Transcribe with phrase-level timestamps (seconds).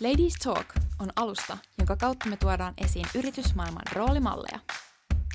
[0.00, 0.66] Ladies Talk
[0.98, 4.58] on alusta, jonka kautta me tuodaan esiin yritysmaailman roolimalleja.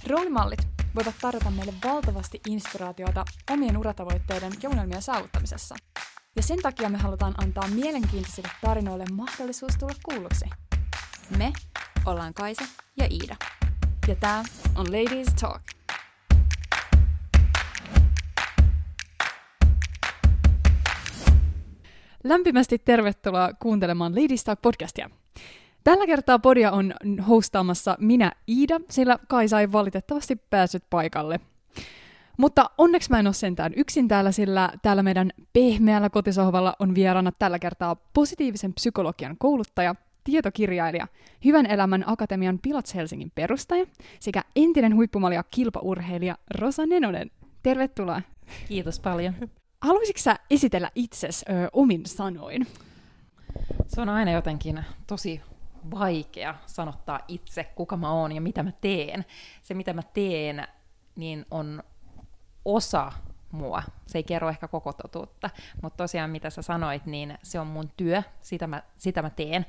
[0.08, 5.76] Roolimallit voivat tarjota meille valtavasti inspiraatiota omien uratavoitteiden ja unelmien saavuttamisessa.
[6.36, 10.46] Ja sen takia me halutaan antaa mielenkiintoisille tarinoille mahdollisuus tulla kuulluksi.
[11.38, 11.54] Me
[12.06, 12.64] ollaan Kaisa
[12.98, 13.36] ja Iida.
[14.08, 14.44] Ja tämä
[14.76, 15.75] on Ladies Talk.
[22.28, 25.10] Lämpimästi tervetuloa kuuntelemaan Ladies Talk podcastia.
[25.84, 26.94] Tällä kertaa podia on
[27.28, 31.40] hostaamassa minä Iida, sillä Kaisa ei valitettavasti päässyt paikalle.
[32.38, 37.32] Mutta onneksi mä en ole sentään yksin täällä, sillä täällä meidän pehmeällä kotisohvalla on vieraana
[37.40, 41.08] tällä kertaa positiivisen psykologian kouluttaja, tietokirjailija,
[41.46, 43.86] Hyvän elämän akatemian Pilots Helsingin perustaja
[44.20, 47.32] sekä entinen huippumalja kilpaurheilija Rosa Nenonen.
[47.64, 48.22] Tervetuloa.
[48.68, 49.34] Kiitos paljon.
[49.86, 52.68] Haluaisitko sä esitellä itses ö, omin sanoin?
[53.88, 55.42] Se on aina jotenkin tosi
[55.92, 59.26] vaikea sanottaa itse, kuka mä oon ja mitä mä teen.
[59.64, 60.68] Se, mitä mä teen,
[61.16, 61.84] niin on
[62.66, 63.12] osa
[63.52, 63.84] mua.
[64.08, 65.50] Se ei kerro ehkä koko totuutta,
[65.82, 69.66] mutta tosiaan mitä sä sanoit, niin se on mun työ, sitä mä, sitä mä teen,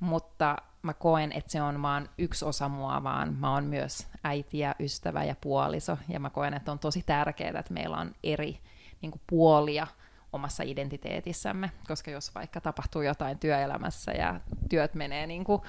[0.00, 4.58] mutta mä koen, että se on vaan yksi osa mua, vaan mä oon myös äiti
[4.58, 8.60] ja ystävä ja puoliso, ja mä koen, että on tosi tärkeää, että meillä on eri
[9.02, 9.86] niin kuin puolia
[10.32, 15.62] omassa identiteetissämme, koska jos vaikka tapahtuu jotain työelämässä ja työt menee niin kuin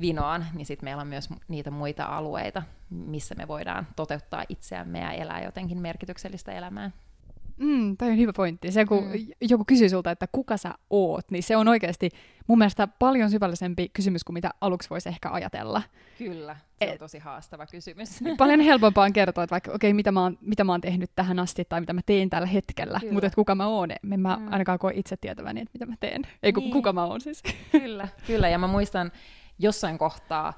[0.00, 5.12] vinoon, niin sitten meillä on myös niitä muita alueita, missä me voidaan toteuttaa itseämme ja
[5.12, 6.90] elää jotenkin merkityksellistä elämää.
[7.58, 8.72] Mm, toi on hyvä pointti.
[8.72, 9.12] Se, kun mm.
[9.40, 12.10] joku kysyy sulta, että kuka sä oot, niin se on oikeasti
[12.46, 15.82] mun mielestä paljon syvällisempi kysymys kuin mitä aluksi voisi ehkä ajatella.
[16.18, 18.20] Kyllä, se on tosi haastava kysymys.
[18.38, 21.10] Paljon helpompaa on kertoa, että vaikka okei, okay, mitä, mä oon, mitä mä oon tehnyt
[21.16, 23.12] tähän asti tai mitä mä teen tällä hetkellä, Kyllä.
[23.12, 24.52] mutta että kuka mä oon, en mä mm.
[24.52, 26.22] ainakaan koe itse tietäväni, että mitä mä teen.
[26.42, 26.70] Ei, niin.
[26.70, 27.42] kuka mä oon siis.
[27.72, 29.12] Kyllä, Kyllä, ja mä muistan
[29.58, 30.52] jossain kohtaa,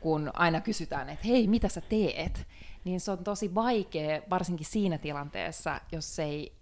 [0.00, 2.46] kun aina kysytään, että hei, mitä sä teet,
[2.84, 6.52] niin se on tosi vaikea, varsinkin siinä tilanteessa, jos ei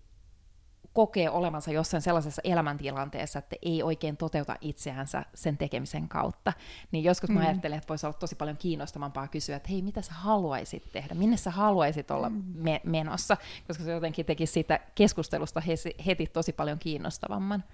[0.93, 6.53] kokee olevansa jossain sellaisessa elämäntilanteessa, että ei oikein toteuta itseänsä sen tekemisen kautta.
[6.93, 7.35] Niin joskus mm.
[7.35, 11.15] mä ajattelen, että voisi olla tosi paljon kiinnostavampaa kysyä, että hei, mitä sä haluaisit tehdä?
[11.15, 12.43] Minne sä haluaisit olla mm.
[12.55, 13.37] me- menossa?
[13.67, 15.63] Koska se jotenkin teki siitä keskustelusta
[16.07, 17.65] heti tosi paljon kiinnostavamman.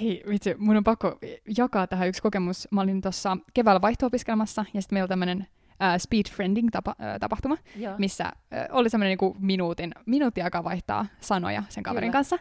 [0.00, 1.18] Hei vitsi, mun on pakko
[1.58, 2.68] jakaa tähän yksi kokemus.
[2.70, 5.46] Mä olin tuossa keväällä vaihto-opiskelmassa, ja sitten meillä on tämmöinen
[5.80, 7.94] uh, speed friending tapa, uh, tapahtuma, Joo.
[7.98, 12.18] missä uh, oli semmoinen niinku minuutin, minuutti aikaa vaihtaa sanoja sen kaverin Kyllä.
[12.18, 12.38] kanssa.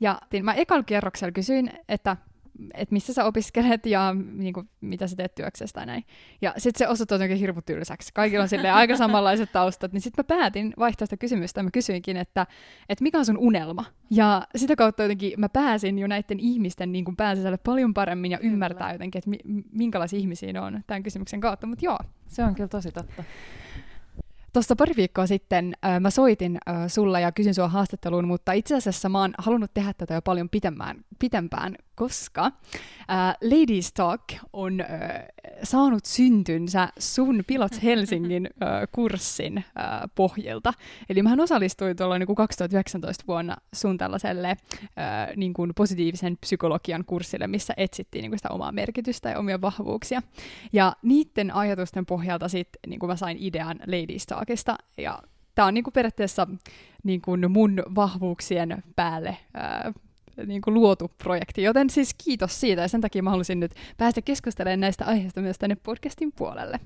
[0.00, 2.16] Ja mä ekalla kierroksella kysyin, että
[2.74, 6.04] että missä sä opiskelet ja niin kuin, mitä sä teet työksestä tai näin.
[6.42, 8.10] Ja sitten se osoittui jotenkin hirmu tylsäksi.
[8.14, 9.92] Kaikilla on silleen aika samanlaiset taustat.
[9.92, 11.62] Niin sitten mä päätin vaihtaa sitä kysymystä.
[11.62, 12.46] Mä kysyinkin, että,
[12.88, 13.84] että mikä on sun unelma?
[14.10, 18.38] Ja sitä kautta jotenkin mä pääsin jo näiden ihmisten niin kuin pääsisälle paljon paremmin ja
[18.38, 21.66] ymmärtää jotenkin, että mi- minkälaisia ihmisiä ne on tämän kysymyksen kautta.
[21.66, 21.98] Mutta joo.
[22.28, 23.24] Se on kyllä tosi totta.
[24.52, 28.76] Tuossa pari viikkoa sitten äh, mä soitin äh, sulla ja kysyn sua haastatteluun, mutta itse
[28.76, 32.52] asiassa mä oon halunnut tehdä tätä jo paljon pitempään, pitempään koska äh,
[33.42, 34.22] Ladies Talk
[34.52, 34.88] on äh,
[35.62, 39.64] saanut syntynsä sun Pilots Helsingin äh, kurssin äh,
[40.14, 40.72] pohjilta.
[41.08, 44.56] Eli mä osallistuin tuolla niin 2019 vuonna sun tällaiselle äh,
[45.36, 50.22] niin kuin positiivisen psykologian kurssille, missä etsittiin niin kuin sitä omaa merkitystä ja omia vahvuuksia.
[50.72, 55.18] Ja niiden ajatusten pohjalta sitten niin mä sain idean Ladies Talkista, ja
[55.54, 56.46] tämä on niin kuin periaatteessa
[57.02, 59.94] niin kuin mun vahvuuksien päälle äh,
[60.46, 64.22] niin kuin luotu projekti, joten siis kiitos siitä ja sen takia mä halusin nyt päästä
[64.22, 66.80] keskustelemaan näistä aiheista myös tänne podcastin puolelle.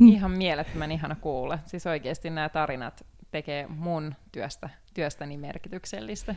[0.00, 0.08] Mm.
[0.08, 1.58] Ihan mielettömän ihana kuulla.
[1.66, 6.34] Siis oikeasti nämä tarinat tekee mun työstä, työstäni merkityksellistä.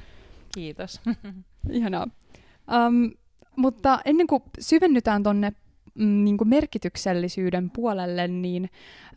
[0.54, 1.02] Kiitos.
[1.70, 2.08] Ihanaa.
[2.88, 3.12] Um,
[3.56, 5.54] mutta ennen kuin syvennytään tonne
[5.96, 8.70] mm, niin kuin merkityksellisyyden puolelle, niin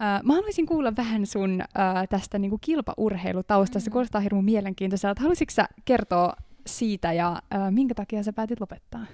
[0.02, 3.90] äh, mä haluaisin kuulla vähän sun äh, tästä niin kuin kilpaurheilutaustasta.
[3.90, 3.92] Mm.
[3.92, 5.20] Kuulostaa hirveän mielenkiintoiselta.
[5.20, 6.32] Haluaisitko sä kertoa
[6.66, 9.06] siitä ja äh, minkä takia sä päätit lopettaa?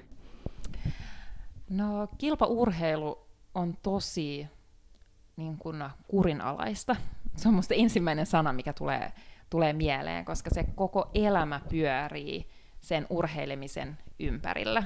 [1.70, 4.48] No kilpaurheilu on tosi
[5.36, 6.96] niin kuin, kurinalaista.
[7.36, 9.12] Se on musta ensimmäinen sana, mikä tulee,
[9.50, 12.48] tulee mieleen, koska se koko elämä pyörii
[12.80, 14.82] sen urheilemisen ympärillä.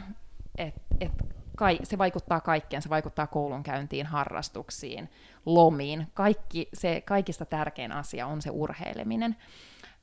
[0.59, 1.13] Et, et,
[1.57, 5.09] kai, se vaikuttaa kaikkeen, se vaikuttaa koulunkäyntiin, harrastuksiin,
[5.47, 6.07] lomiin.
[6.15, 9.37] Kaikki, se kaikista tärkein asia on se urheileminen.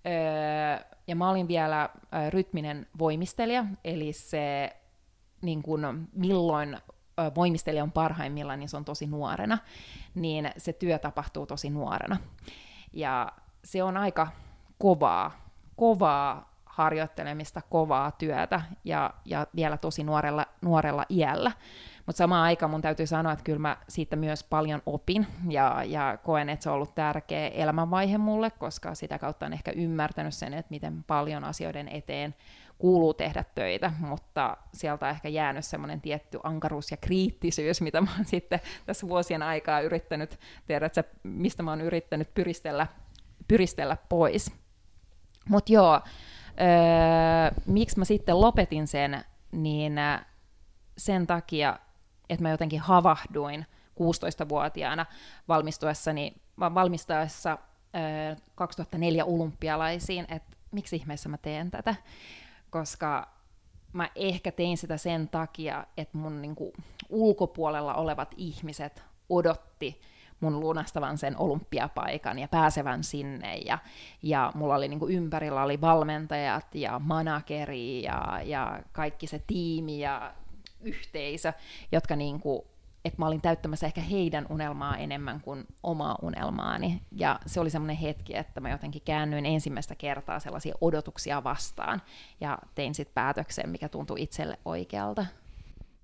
[0.05, 1.89] Öö, ja mä olin vielä
[2.29, 4.75] rytminen voimistelija, eli se
[5.41, 6.77] niin kun, milloin
[7.35, 9.57] voimistelija on parhaimmillaan, niin se on tosi nuorena,
[10.15, 12.17] niin se työ tapahtuu tosi nuorena.
[12.93, 13.31] Ja
[13.63, 14.27] se on aika
[14.77, 15.31] kovaa,
[15.75, 21.51] kovaa harjoittelemista, kovaa työtä ja, ja vielä tosi nuorella, nuorella iällä.
[22.05, 26.17] Mutta samaan aikaan mun täytyy sanoa, että kyllä mä siitä myös paljon opin ja, ja
[26.23, 30.53] koen, että se on ollut tärkeä elämänvaihe mulle, koska sitä kautta on ehkä ymmärtänyt sen,
[30.53, 32.35] että miten paljon asioiden eteen
[32.77, 38.07] kuuluu tehdä töitä, mutta sieltä on ehkä jäänyt semmoinen tietty ankaruus ja kriittisyys, mitä mä
[38.17, 42.87] oon sitten tässä vuosien aikaa yrittänyt, tiedätkö, mistä mä oon yrittänyt pyristellä,
[43.47, 44.51] pyristellä pois.
[45.49, 46.01] Mutta joo,
[46.61, 49.93] öö, miksi mä sitten lopetin sen, niin
[50.97, 51.79] sen takia,
[52.33, 53.65] että mä jotenkin havahduin
[53.99, 55.05] 16-vuotiaana
[55.47, 57.57] valmistuessani, valmistaessa
[58.55, 61.95] 2004 olympialaisiin, että miksi ihmeessä mä teen tätä,
[62.69, 63.27] koska
[63.93, 66.73] mä ehkä tein sitä sen takia, että mun niinku,
[67.09, 70.01] ulkopuolella olevat ihmiset odotti
[70.39, 73.57] mun lunastavan sen olympiapaikan ja pääsevän sinne.
[73.57, 73.77] Ja,
[74.23, 80.33] ja mulla oli niinku ympärillä oli valmentajat ja manageri ja, ja kaikki se tiimi ja
[80.83, 81.53] yhteisö,
[81.91, 82.61] jotka niin kuin,
[83.05, 87.01] että mä olin täyttämässä ehkä heidän unelmaa enemmän kuin omaa unelmaani.
[87.11, 92.01] Ja se oli semmoinen hetki, että mä jotenkin käännyin ensimmäistä kertaa sellaisia odotuksia vastaan
[92.41, 95.25] ja tein sitten päätöksen, mikä tuntui itselle oikealta.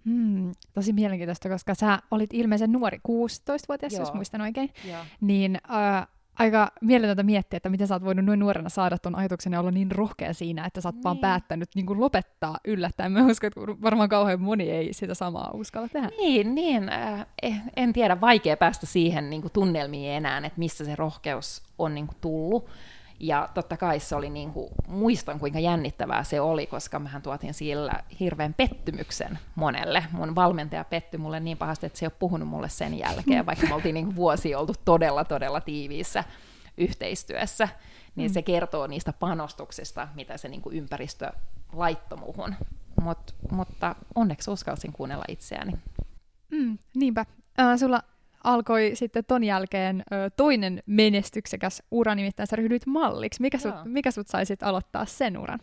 [0.06, 4.02] Hmm, tosi mielenkiintoista, koska sä olit ilmeisen nuori, 16-vuotias, Joo.
[4.02, 4.74] jos muistan oikein.
[4.86, 5.06] Joo.
[5.22, 6.08] Niin äh,
[6.40, 9.72] aika mieletöntä miettiä, että miten sä oot voinut noin nuorena saada ton ajatuksen ja olla
[9.72, 11.04] niin rohkea siinä, että sä oot niin.
[11.04, 13.12] vaan päättänyt niin kuin lopettaa yllättäen.
[13.12, 16.10] Mä uskon, että varmaan kauhean moni ei sitä samaa uskalla tehdä.
[16.18, 16.90] Niin, niin.
[16.90, 17.26] Äh,
[17.76, 22.08] en tiedä, vaikea päästä siihen niin kuin tunnelmiin enää, että missä se rohkeus on niin
[22.08, 22.70] kuin tullut.
[23.20, 27.54] Ja totta kai se oli, niin kuin, muistan kuinka jännittävää se oli, koska mehän tuotiin
[27.54, 30.04] sillä hirveän pettymyksen monelle.
[30.12, 33.68] Mun valmentaja pettyi mulle niin pahasti, että se ei ole puhunut mulle sen jälkeen, vaikka
[33.68, 36.24] me oltiin niin vuosi oltu todella, todella tiiviissä
[36.78, 37.70] yhteistyössä.
[38.16, 38.34] Niin mm.
[38.34, 41.32] se kertoo niistä panostuksista, mitä se niin kuin ympäristö
[41.74, 42.56] laittoi muhun.
[43.02, 45.74] Mut, mutta onneksi uskalsin kuunnella itseäni.
[46.52, 47.26] Mm, niinpä.
[47.60, 48.04] Äh, sulla
[48.44, 53.42] alkoi sitten ton jälkeen ö, toinen menestyksekäs ura, nimittäin sä ryhdyit malliksi.
[53.42, 55.60] Mikä sut, mikä sut sai sitten aloittaa sen uran?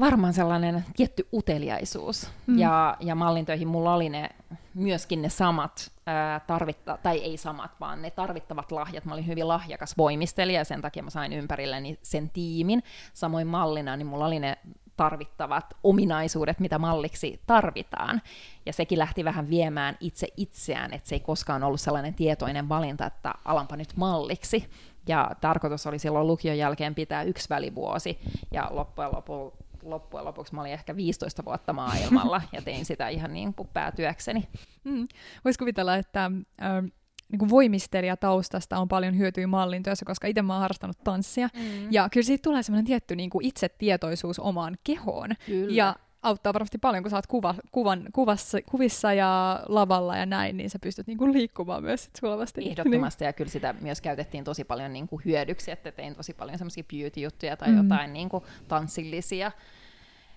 [0.00, 2.30] Varmaan sellainen tietty uteliaisuus.
[2.46, 2.58] Mm.
[2.58, 4.28] Ja, ja mallintöihin mulla oli ne,
[4.74, 9.04] myöskin ne samat, ää, tarvitta, tai ei samat, vaan ne tarvittavat lahjat.
[9.04, 12.82] Mä olin hyvin lahjakas voimistelija ja sen takia mä sain ympärilleni sen tiimin.
[13.14, 14.58] Samoin mallina, niin mulla oli ne
[14.96, 18.22] tarvittavat ominaisuudet, mitä malliksi tarvitaan.
[18.66, 23.06] Ja sekin lähti vähän viemään itse itseään, että se ei koskaan ollut sellainen tietoinen valinta,
[23.06, 24.70] että alanpa nyt malliksi.
[25.08, 28.18] Ja tarkoitus oli silloin lukion jälkeen pitää yksi välivuosi,
[28.52, 33.32] ja loppujen lopuksi loppujen lopuksi mä olin ehkä 15 vuotta maailmalla ja tein sitä ihan
[33.32, 34.48] niin kuin päätyökseni.
[34.84, 35.08] Mm.
[35.44, 36.30] Voisi kuvitella, että
[36.62, 36.92] äh,
[37.36, 41.48] niin kuin voimistelijataustasta on paljon hyötyä mallin työssä, koska itse mä oon harrastanut tanssia.
[41.54, 41.92] Mm.
[41.92, 45.30] Ja kyllä siitä tulee semmoinen tietty niin kuin itsetietoisuus omaan kehoon.
[45.46, 45.74] Kyllä.
[45.74, 50.56] Ja auttaa varmasti paljon, kun sä oot kuva, kuvan, kuvassa, kuvissa ja lavalla ja näin,
[50.56, 52.68] niin sä pystyt niin kuin liikkumaan myös sit sulavasti.
[52.68, 53.28] Ehdottomasti, niin.
[53.28, 56.84] ja kyllä sitä myös käytettiin tosi paljon niin kuin hyödyksi, että tein tosi paljon semmoisia
[56.92, 57.76] beauty-juttuja tai mm.
[57.76, 59.52] jotain niin kuin tanssillisia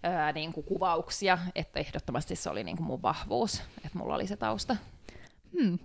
[0.03, 4.27] ää, niin kuin kuvauksia, että ehdottomasti se oli niin kuin mun vahvuus, että mulla oli
[4.27, 4.75] se tausta.
[5.53, 5.79] Hmm.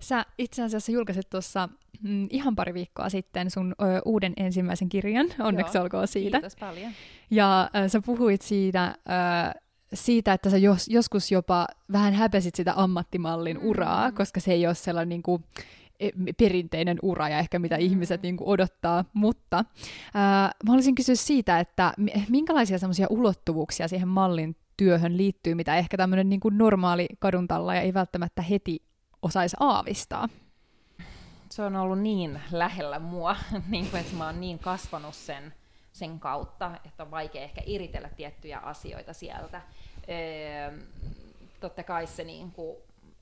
[0.00, 1.68] Sä itse asiassa julkaisit tuossa
[2.02, 6.36] mm, ihan pari viikkoa sitten sun ö, uuden ensimmäisen kirjan, onneksi Joo, olkoon siitä.
[6.36, 6.92] Kiitos paljon.
[7.30, 9.60] Ja ö, sä puhuit siitä, ö,
[9.94, 13.66] siitä, että sä jos, joskus jopa vähän häpesit sitä ammattimallin mm.
[13.66, 15.44] uraa, koska se ei ole sellainen niin kuin,
[16.00, 17.80] e, perinteinen ura ja ehkä mitä mm.
[17.80, 19.64] ihmiset niin kuin, odottaa, mutta
[20.14, 21.92] ää, mä haluaisin kysyä siitä, että
[22.28, 27.80] minkälaisia semmoisia ulottuvuuksia siihen mallin työhön liittyy, mitä ehkä tämmöinen niin kuin normaali kaduntalla ja
[27.80, 28.89] ei välttämättä heti
[29.22, 30.28] osaisi aavistaa?
[31.50, 33.36] Se on ollut niin lähellä mua,
[33.68, 35.54] niin kuin, että mä oon niin kasvanut sen,
[35.92, 39.62] sen kautta, että on vaikea ehkä iritellä tiettyjä asioita sieltä.
[40.08, 40.78] Öö,
[41.60, 42.76] totta kai se niin kuin,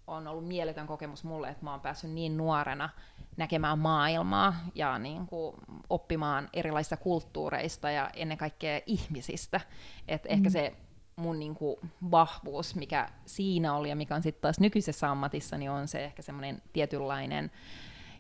[0.07, 2.91] on ollut mieletön kokemus mulle, että mä oon päässyt niin nuorena
[3.37, 5.57] näkemään maailmaa ja niin kuin,
[5.91, 9.61] oppimaan erilaisista kulttuureista ja ennen kaikkea ihmisistä.
[10.09, 10.31] Et mm.
[10.31, 10.73] Ehkä se
[11.19, 15.89] mun niinku vahvuus, mikä siinä oli ja mikä on sitten taas nykyisessä ammatissa, niin on
[15.89, 17.51] se ehkä semmoinen tietynlainen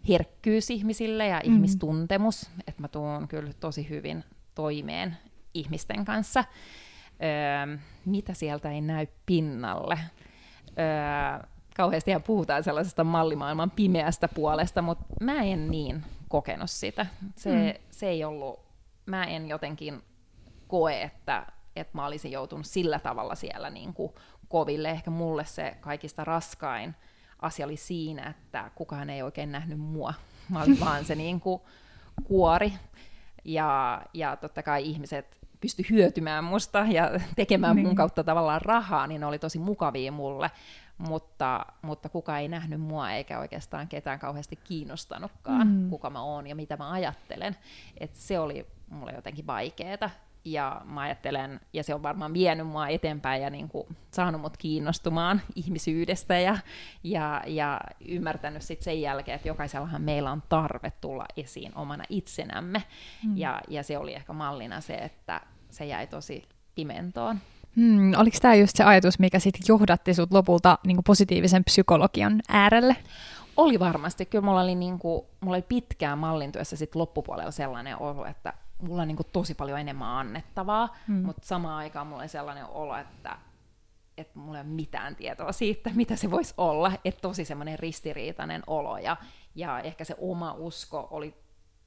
[0.09, 1.52] herkkyys ihmisille ja mm.
[1.55, 4.25] ihmistuntemus, että mä tuun kyllä tosi hyvin
[4.55, 5.17] toimeen
[5.55, 6.45] ihmisten kanssa.
[7.23, 9.99] Öö, mitä sieltä ei näy pinnalle?
[10.69, 17.07] Öö, kauheasti puhutaan sellaisesta mallimaailman pimeästä puolesta, mutta mä en niin kokenut sitä.
[17.37, 17.85] Se, mm.
[17.90, 18.61] se ei ollut,
[19.07, 20.02] mä en jotenkin
[20.69, 21.47] koe, että
[21.81, 24.13] että mä olisin joutunut sillä tavalla siellä niin kuin
[24.49, 24.91] koville.
[24.91, 26.95] Ehkä mulle se kaikista raskain
[27.43, 30.15] asia oli siinä, että kukaan ei oikein nähnyt mua.
[30.51, 31.61] Mä olin vaan se niin kuin
[32.25, 32.73] kuori.
[33.45, 37.87] Ja, ja totta kai ihmiset pysty hyötymään musta ja tekemään niin.
[37.87, 40.51] mun kautta tavallaan rahaa, niin ne oli tosi mukavia mulle,
[40.99, 45.91] mutta, mutta kuka ei nähnyt mua eikä oikeastaan ketään kauheasti kiinnostanutkaan, Mm.
[45.91, 47.57] kuka mä oon ja mitä mä ajattelen.
[48.01, 50.11] Et se oli mulle jotenkin vaikeeta.
[50.45, 54.57] Ja mä ajattelen, ja se on varmaan vienyt mua eteenpäin ja niin kuin saanut mut
[54.57, 56.59] kiinnostumaan ihmisyydestä ja,
[57.04, 62.83] ja, ja ymmärtänyt sitten sen jälkeen, että jokaisellahan meillä on tarve tulla esiin omana itsenämme.
[63.25, 63.37] Mm.
[63.37, 65.40] Ja, ja se oli ehkä mallina se, että
[65.71, 67.40] se jäi tosi pimentoon.
[67.76, 72.97] Hmm, oliko tämä just se ajatus, mikä sitten johdatti sut lopulta niin positiivisen psykologian äärelle?
[73.57, 74.26] Oli varmasti.
[74.26, 78.52] Kyllä mulla oli, niin kuin, mulla oli pitkään mallintyössä sit loppupuolella sellainen olo, että
[78.83, 81.15] mulla on niin kuin tosi paljon enemmän annettavaa, Mm.
[81.15, 83.39] mutta samaan aikaan mulla oli sellainen olo, että
[84.19, 88.63] että mulla ei ole mitään tietoa siitä, mitä se voisi olla, että tosi semmoinen ristiriitainen
[88.67, 89.17] olo, ja,
[89.55, 91.35] ja ehkä se oma usko oli,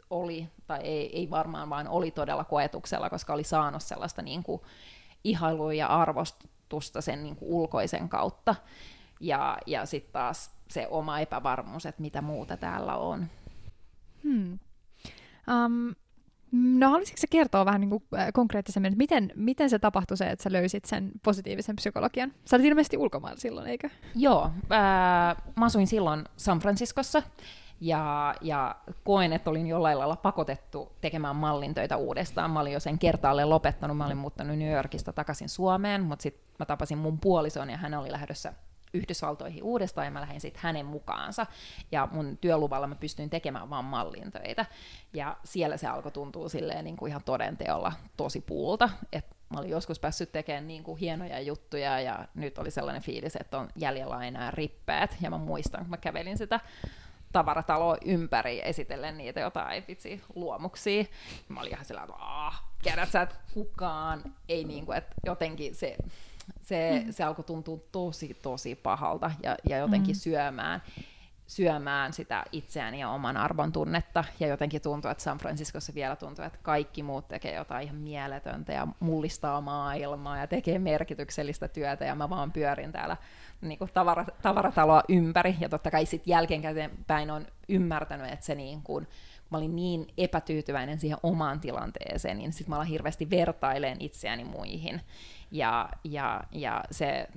[0.10, 4.62] oli tai ei, ei varmaan, vaan oli todella koetuksella, koska oli saanut sellaista niin kuin
[5.24, 8.56] ihailua ja arvostusta sen niin kuin ulkoisen kautta,
[9.20, 13.28] ja, ja sitten taas se oma epävarmuus, että mitä muuta täällä on.
[14.24, 14.60] Hmm.
[15.66, 15.96] Um,
[16.52, 20.44] no haluaisitko kertoa vähän niin kuin, äh, konkreettisemmin, että miten, miten se tapahtui se, että
[20.44, 22.34] sä löysit sen positiivisen psykologian?
[22.46, 23.90] Sä olit ilmeisesti ulkomailla silloin, eikö?
[24.16, 27.24] Joo, ää, mä asuin silloin San Franciscossa,
[27.82, 32.52] ja, ja koen, että olin jollain lailla pakotettu tekemään mallintöitä uudestaan.
[32.52, 36.44] Mä olin jo sen kertaalle lopettanut, mä olin muuttanut New Yorkista takaisin Suomeen, mutta sitten
[36.60, 38.54] mä tapasin mun puolison ja hän oli lähdössä
[38.94, 41.46] Yhdysvaltoihin uudestaan ja mä lähdin sitten hänen mukaansa.
[41.92, 44.66] Ja mun työluvalla mä pystyin tekemään vaan mallintöitä.
[45.14, 48.90] Ja siellä se alkoi tuntua silleen niin kuin ihan todenteolla tosi puulta.
[49.12, 53.36] Et mä olin joskus päässyt tekemään niin kuin hienoja juttuja ja nyt oli sellainen fiilis,
[53.36, 55.18] että on jäljellä enää rippeät.
[55.22, 56.60] Ja mä muistan, kun mä kävelin sitä
[57.32, 61.04] tavarataloa ympäri esitellen niitä jotain vitsi luomuksia.
[61.48, 62.08] Mä olin ihan sillä,
[63.24, 65.98] että kukaan ei niin kuin, että jotenkin se,
[66.62, 67.12] se, mm.
[67.12, 70.20] se alkoi tuntua tosi, tosi pahalta ja, ja jotenkin Mm.
[70.20, 70.82] syömään
[71.52, 74.24] syömään sitä itseään ja oman arvon tunnetta.
[74.40, 78.74] Ja jotenkin tuntuu, että San Franciscossa vielä tuntuu, että kaikki muut tekee jotain ihan mieletöntä
[78.74, 83.18] ja mullistaa maailmaa ja tekee merkityksellistä työtä ja mä vaan pyörin täällä
[83.62, 85.56] niin kuin tavara, tavarataloa ympäri.
[85.60, 89.08] Ja totta kai sitten jälkeenkäteen päin on ymmärtänyt, että se niin kuin,
[89.52, 95.02] mä olin niin epätyytyväinen siihen omaan tilanteeseen, niin sitten mä alan hirveästi vertaileen itseäni muihin.
[95.52, 97.28] Ja, ja, ja se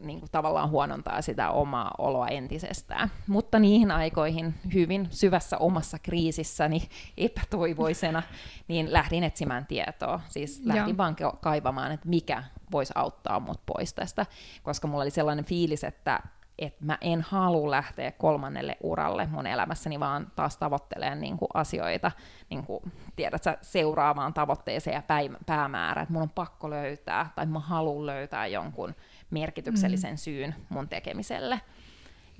[0.00, 3.10] niin kuin tavallaan huonontaa sitä omaa oloa entisestään.
[3.26, 8.22] Mutta niihin aikoihin hyvin syvässä omassa kriisissäni epätoivoisena,
[8.68, 10.20] niin lähdin etsimään tietoa.
[10.28, 10.96] Siis lähdin Joo.
[10.96, 14.26] vaan kaivamaan, että mikä voisi auttaa mut pois tästä,
[14.62, 16.20] koska mulla oli sellainen fiilis, että
[16.60, 22.12] että mä en halua lähteä kolmannelle uralle mun elämässäni, vaan taas tavoittelemaan niin kuin asioita,
[22.50, 25.02] niin kuin, tiedät sä, seuraavaan tavoitteeseen ja
[25.46, 28.94] päämäärään, että mun on pakko löytää, tai mä haluan löytää jonkun
[29.30, 30.16] merkityksellisen mm.
[30.16, 31.60] syyn mun tekemiselle.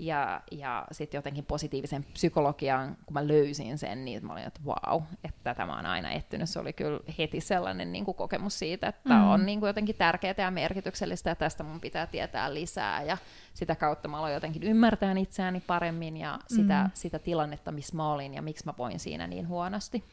[0.00, 5.00] Ja, ja sitten jotenkin positiivisen psykologian, kun mä löysin sen, niin mä olin, että vau,
[5.25, 6.49] että tätä mä oon aina etsinyt.
[6.49, 9.30] Se oli kyllä heti sellainen niin kuin kokemus siitä, että Mm.
[9.30, 13.02] on niin kuin jotenkin tärkeää ja merkityksellistä, ja tästä mun pitää tietää lisää.
[13.02, 13.19] Ja
[13.54, 16.90] sitä kautta mä aloin jotenkin ymmärtää itseäni paremmin ja sitä, Mm.
[16.95, 20.04] sitä tilannetta, missä mä olin ja miksi mä voin siinä niin huonosti.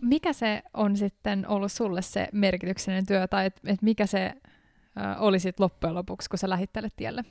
[0.00, 5.22] Mikä se on sitten ollut sulle se merkityksellinen työ, tai että et mikä se äh,
[5.22, 7.24] oli sit loppujen lopuksi, kun sä lähit tälle tielle?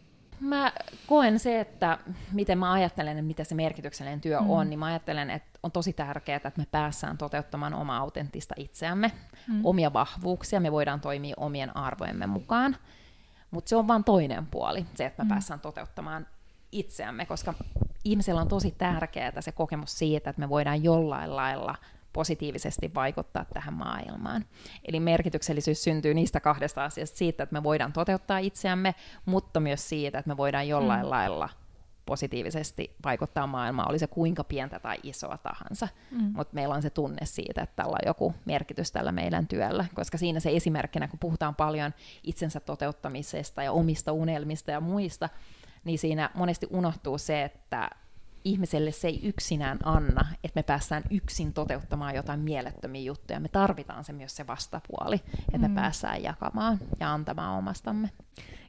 [0.44, 0.72] Mä
[1.08, 1.98] koen se, että
[2.32, 4.50] miten mä ajattelen, että mitä se merkityksellinen työ Mm.
[4.50, 9.12] on, niin mä ajattelen, että on tosi tärkeää, että me päässään toteuttamaan omaa autenttista itseämme,
[9.48, 9.62] Mm.
[9.66, 12.76] omia vahvuuksia, me voidaan toimia omien arvojemme mukaan,
[13.52, 15.30] mutta se on vain toinen puoli, se, että me mm.
[15.30, 16.28] päässään toteuttamaan
[16.72, 17.54] itseämme, koska
[18.04, 21.76] ihmisellä on tosi tärkeää se kokemus siitä, että me voidaan jollain lailla
[22.13, 24.46] positiivisesti vaikuttaa tähän maailmaan.
[24.88, 30.20] Eli merkityksellisyys syntyy niistä kahdesta asiasta, siitä, että me voidaan toteuttaa itseämme, mutta myös siitä,
[30.20, 31.10] että me voidaan jollain Mm.
[31.10, 31.50] lailla
[32.05, 35.88] positiivisesti vaikuttaa maailmaan, oli se kuinka pientä tai isoa tahansa.
[36.12, 36.32] Mm.
[36.36, 40.17] Mutta meillä on se tunne siitä, että tällä on joku merkitys tällä meidän työllä, koska
[40.17, 41.93] siinä se esimerkkinä, kun puhutaan paljon
[42.24, 45.29] itsensä toteuttamisesta ja omista unelmista ja muista,
[45.84, 47.89] niin siinä monesti unohtuu se, että
[48.46, 53.40] ihmiselle se ei yksinään anna, että me päästään yksin toteuttamaan jotain mielettömiä juttuja.
[53.40, 55.16] Me tarvitaan se myös se vastapuoli,
[55.54, 55.74] että Mm.
[55.74, 58.10] me päässään jakamaan ja antamaan omastamme.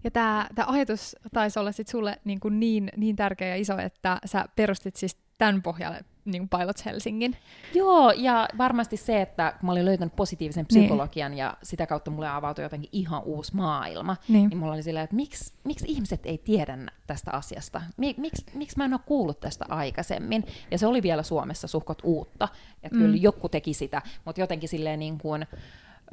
[0.04, 4.19] Ja tämä ajatus taisi olla sit sulle niin, kuin niin, niin tärkeä ja iso, että
[4.25, 7.37] sä perustit siis tämän pohjalle niin kuin Pilots Helsingin.
[7.75, 10.83] Joo, ja varmasti se, että kun mä olin löytänyt positiivisen Niin.
[10.83, 14.49] psykologian ja sitä kautta mulle avautui jotenkin ihan uusi maailma, Niin.
[14.49, 17.83] niin mulla oli silleen, että miksi, miksi ihmiset ei tiedä tästä asiasta?
[17.97, 20.45] Mi- miksi, miksi mä en ole kuullut tästä aikaisemmin?
[20.71, 22.49] Ja se oli vielä Suomessa suhkot uutta,
[22.83, 23.02] että Mm.
[23.02, 25.47] kyllä joku teki sitä, mutta jotenkin silleen niin kuin,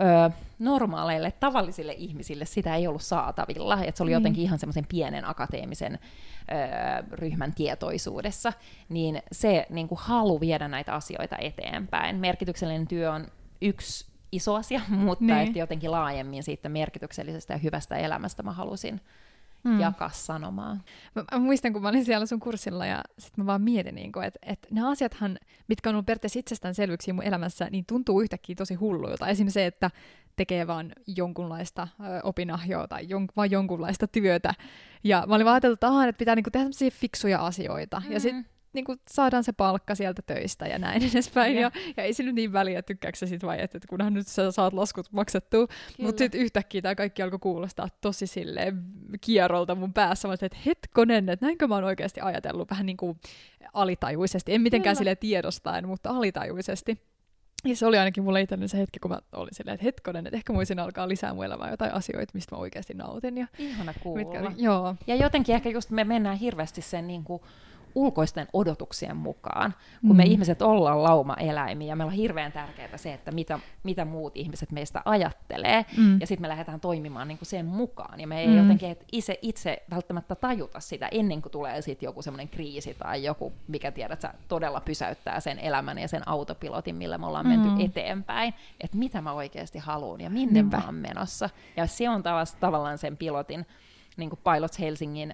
[0.01, 3.83] ö, normaaleille, tavallisille ihmisille sitä ei ollut saatavilla.
[3.83, 4.13] Et se oli Niin.
[4.19, 8.53] jotenkin ihan semmoisen pienen akateemisen ö, ryhmän tietoisuudessa.
[8.89, 12.15] Niin se niin kuin halu viedä näitä asioita eteenpäin.
[12.15, 13.27] Merkityksellinen työ on
[13.61, 15.37] yksi iso asia, mutta Niin.
[15.37, 19.01] että jotenkin laajemmin siitä merkityksellisestä ja hyvästä elämästä mä halusin
[19.63, 19.79] Mm.
[19.79, 20.77] jakaa sanomaa.
[21.15, 24.11] Mä, mä muistan, kun mä olin siellä sun kurssilla ja sitten mä vaan mietin, niin
[24.23, 28.75] että et ne asiathan, mitkä on ollut periaatteessa itsestäänselvyyksiä mun elämässä, niin tuntuu yhtäkkiä tosi
[28.75, 29.27] hulluilta.
[29.27, 29.91] Esimerkiksi se, että
[30.35, 34.53] tekee vaan jonkunlaista ö, opinahjoa tai jon, vaan jonkunlaista työtä.
[35.03, 38.01] Ja mä olin vaan ajatellut, että, aha, että pitää niinku tehdä sellaisia fiksuja asioita.
[38.09, 41.55] Ja sitten niinku, saadaan se palkka sieltä töistä ja näin edespäin.
[41.55, 44.51] Ja, ja ei se nyt niin väliä, tykkääkö sit vai, että, että kunhan nyt sä
[44.51, 45.67] saat laskut maksettua.
[46.01, 48.83] Mutta sitten yhtäkkiä tämä kaikki alkoi kuulostaa tosi silleen
[49.21, 50.27] kierrolta mun päässä.
[50.27, 53.19] Mä että hetkonen, että näinkö mä oon oikeasti ajatellut vähän niin kuin
[53.73, 54.53] alitajuisesti.
[54.53, 57.11] En mitenkään sille tiedostaen, mutta alitajuisesti.
[57.65, 60.37] Ja se oli ainakin mulle itselleni se hetki, kun mä olin silleen, että hetkonen, että
[60.37, 63.37] ehkä voisin alkaa lisää mun elämään jotain asioita, mistä mä oikeasti nautin.
[63.37, 64.39] Ja Ihana mitkä kuulla.
[64.39, 64.95] oli, joo.
[65.07, 67.41] Ja jotenkin ehkä just me mennään hirveästi sen niin kuin
[67.95, 69.73] ulkoisten odotuksien mukaan,
[70.07, 70.31] kun me Mm.
[70.31, 75.01] ihmiset ollaan lauma-eläimiä, ja meillä on hirveän tärkeää se, että mitä, mitä muut ihmiset meistä
[75.05, 76.19] ajattelee, Mm.
[76.21, 78.57] ja sitten me lähdetään toimimaan niin kuin sen mukaan, ja me ei Mm.
[78.57, 83.23] jotenkin et itse, itse välttämättä tajuta sitä ennen kuin tulee sitten joku semmoinen kriisi tai
[83.23, 87.69] joku, mikä tiedät sä, todella pysäyttää sen elämän ja sen autopilotin, millä me ollaan menty
[87.69, 87.79] Mm.
[87.79, 90.77] eteenpäin, että mitä mä oikeasti haluan ja minne Niinpä.
[90.77, 91.49] mä oon menossa.
[91.77, 92.23] Ja se on
[92.59, 93.65] tavallaan sen pilotin,
[94.17, 95.33] niin kuin Pilots Helsingin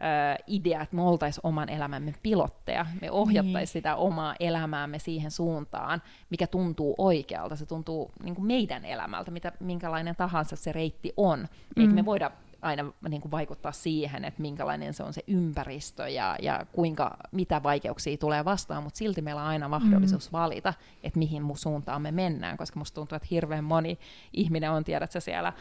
[0.00, 2.86] ö, idea, että me oltaisiin oman elämämme pilotteja.
[3.00, 3.66] Me ohjattaisiin Niin.
[3.66, 7.56] sitä omaa elämäämme siihen suuntaan, mikä tuntuu oikealta.
[7.56, 11.48] Se tuntuu niin kuin meidän elämältä, mitä, minkälainen tahansa se reitti on.
[11.76, 11.94] Eikä Mm.
[11.94, 12.30] me voida
[12.62, 17.62] aina niin kuin vaikuttaa siihen, että minkälainen se on se ympäristö ja, ja kuinka, mitä
[17.62, 22.12] vaikeuksia tulee vastaan, mutta silti meillä on aina mahdollisuus valita, että mihin mun suuntaan me
[22.12, 23.98] mennään, koska musta tuntuu, että hirveän moni
[24.32, 25.52] ihminen on, tiedätkö, siellä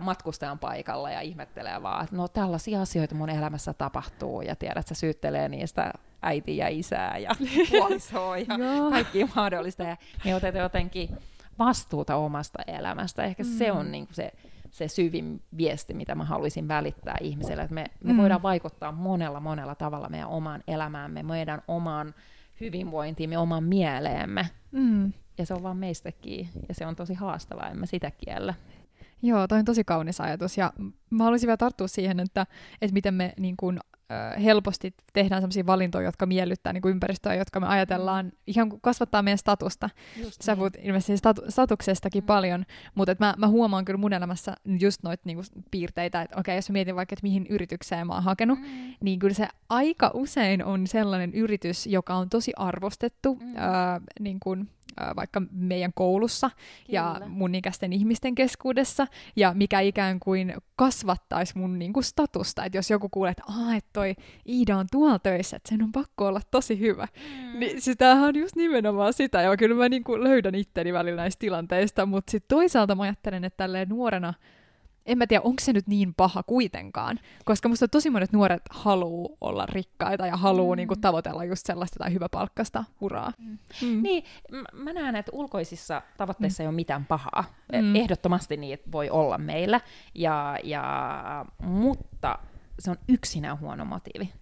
[0.00, 4.94] matkustajan paikalla ja ihmettelee vaan, että no tällaisia asioita mun elämässä tapahtuu ja tiedät, sä
[4.94, 7.30] syyttelee niistä äitiä ja isää ja
[7.70, 8.46] puolisoa ja
[8.90, 11.10] kaikki mahdollista ja me otetaan jotenkin
[11.58, 13.24] vastuuta omasta elämästä.
[13.24, 13.48] Ehkä mm.
[13.48, 14.32] se on niin se,
[14.70, 18.18] se syvin viesti, mitä mä haluaisin välittää ihmiselle, että me, me Mm.
[18.18, 22.14] voidaan vaikuttaa monella monella tavalla meidän omaan elämäämme, meidän omaan
[22.60, 24.48] hyvinvointiimme, omaan mieleemme.
[24.72, 25.12] Mm.
[25.38, 28.54] Ja se on vaan meistä kiinni, ja se on tosi haastavaa, en mä sitä kiellä.
[29.22, 30.58] Joo, toi on tosi kaunis ajatus.
[30.58, 30.72] Ja
[31.10, 32.46] mä haluaisin vielä tarttua siihen, että,
[32.82, 33.78] että miten me niin kuin,
[34.44, 39.22] helposti tehdään sellaisia valintoja, jotka miellyttää niin kuin ympäristöä, jotka me ajatellaan ihan kuin kasvattaa
[39.22, 39.90] meidän statusta.
[40.24, 42.26] Just Sä puhut ilmeisesti statu- statuksestakin Mm.
[42.26, 46.56] paljon, mutta et mä, mä huomaan kyllä mun elämässä just noita niinku piirteitä, että okei,
[46.56, 48.94] jos mä mietin vaikka, että mihin yritykseen mä oon hakenut, Mm.
[49.00, 53.46] niin kyllä se aika usein on sellainen yritys, joka on tosi arvostettu, Mm.
[53.46, 53.52] mm.
[53.56, 54.68] ää, niin kuin,
[55.16, 56.50] vaikka meidän koulussa
[56.88, 57.28] ja Kyllä.
[57.28, 59.06] mun ikäisten ihmisten keskuudessa,
[59.36, 63.74] ja mikä ikään kuin kasvattaisi mun niin kuin statusta, että jos joku kuulee, että Aa,
[63.74, 64.14] et toi
[64.48, 67.08] Iida on tuolla töissä, että sen on pakko olla tosi hyvä,
[67.52, 67.58] Mm.
[67.60, 72.06] niin sitähän on just nimenomaan sitä, ja kyllä mä niinku löydän itteni välillä näistä tilanteista,
[72.06, 74.34] mutta sitten toisaalta mä ajattelen, että tälleen nuorena,
[75.06, 79.36] en mä tiedä, onko se nyt niin paha kuitenkaan, koska musta tosi monet nuoret haluu
[79.40, 80.76] olla rikkaita ja haluu Mm.
[80.76, 83.32] niinku tavoitella just sellaista tai hyväpalkkasta uraa.
[83.38, 83.58] Mm.
[83.82, 84.02] Mm.
[84.02, 84.24] Niin,
[84.72, 87.44] mä näen, että ulkoisissa tavoitteissa ei ole mitään pahaa.
[87.72, 87.84] Mm.
[87.84, 87.96] Mm.
[87.96, 89.80] Ehdottomasti niitä voi olla meillä,
[90.14, 92.38] ja, ja, mutta
[92.78, 94.32] se on yksinään huono motiivi.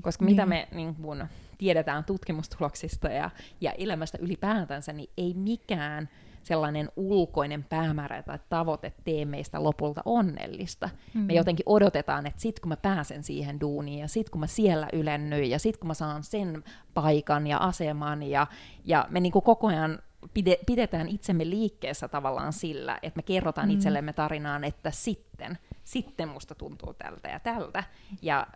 [0.00, 0.32] Koska Niin.
[0.32, 1.26] mitä me niin kun,
[1.58, 6.08] tiedetään tutkimustuloksista ja, ja elämästä ylipäätänsä, niin ei mikään
[6.44, 10.90] sellainen ulkoinen päämäärä tai tavoite tee meistä lopulta onnellista.
[11.14, 11.20] Mm.
[11.20, 14.88] Me jotenkin odotetaan, että sit kun mä pääsen siihen duuniin ja sit kun mä siellä
[14.92, 18.46] ylennyin ja sit kun mä saan sen paikan ja aseman ja,
[18.84, 19.98] ja me niin kuin koko ajan
[20.34, 23.74] pide, pidetään itsemme liikkeessä tavallaan sillä, että me kerrotaan mm.
[23.74, 27.84] itsellemme tarinaan, että sitten, sitten musta tuntuu tältä ja tältä.
[28.22, 28.46] Ja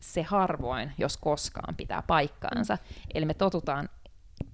[0.00, 2.78] se harvoin, jos koskaan, pitää paikkaansa.
[3.14, 3.88] Eli me totutaan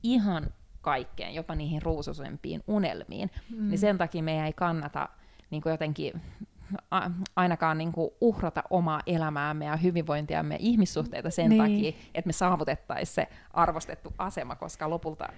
[0.02, 0.46] ihan
[0.82, 3.30] kaikkeen, jopa niihin ruusuisempiin unelmiin.
[3.50, 3.68] Mm.
[3.68, 5.08] Niin sen takia meidän ei kannata
[5.50, 6.22] niin kuin jotenkin
[6.90, 11.62] a- ainakaan niin kuin uhrata omaa elämäämme ja hyvinvointiamme ja ihmissuhteita sen Niin.
[11.62, 15.28] takia, että me saavutettaisiin se arvostettu asema, koska lopulta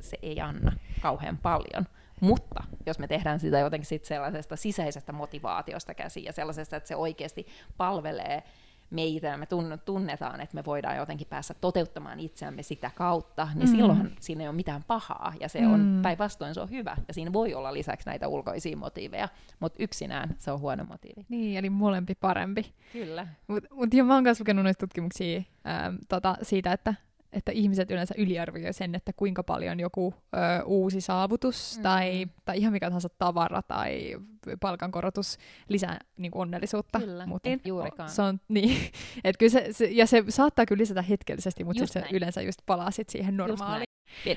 [0.00, 1.86] se ei anna kauhean paljon.
[2.20, 6.96] Mutta jos me tehdään sitä jotenkin sit sellaisesta sisäisestä motivaatiosta käsin ja sellaisesta, että se
[6.96, 8.42] oikeasti palvelee
[8.90, 9.02] me
[9.44, 13.76] tun- tunnetaan, että me voidaan jotenkin päästä toteuttamaan itseämme sitä kautta, niin Mm.
[13.76, 16.02] silloinhan siinä ei ole mitään pahaa ja se on Mm.
[16.02, 19.28] päinvastoin se on hyvä ja siinä voi olla lisäksi näitä ulkoisia motiiveja,
[19.60, 21.26] mutta yksinään se on huono motiivi.
[21.28, 22.74] Niin, eli molempi parempi.
[22.92, 23.26] Kyllä.
[23.46, 26.94] Mutta mut joo, mä oon myös lukenut noita tutkimuksia ää, tota, siitä, että
[27.32, 31.82] että ihmiset yleensä yliarvioi sen, että kuinka paljon joku ö, uusi saavutus mm.
[31.82, 34.16] tai, tai ihan mikä tahansa tavara tai
[34.60, 36.98] palkankorotus lisää niin kuin onnellisuutta.
[37.00, 38.10] Kyllä, mutta ei juurikaan.
[38.10, 38.78] Se on, niin,
[39.24, 42.14] et kyllä se, se, ja se saattaa kyllä lisätä hetkellisesti, mutta sit se näin.
[42.14, 43.86] yleensä just palaa sit siihen normaaliin.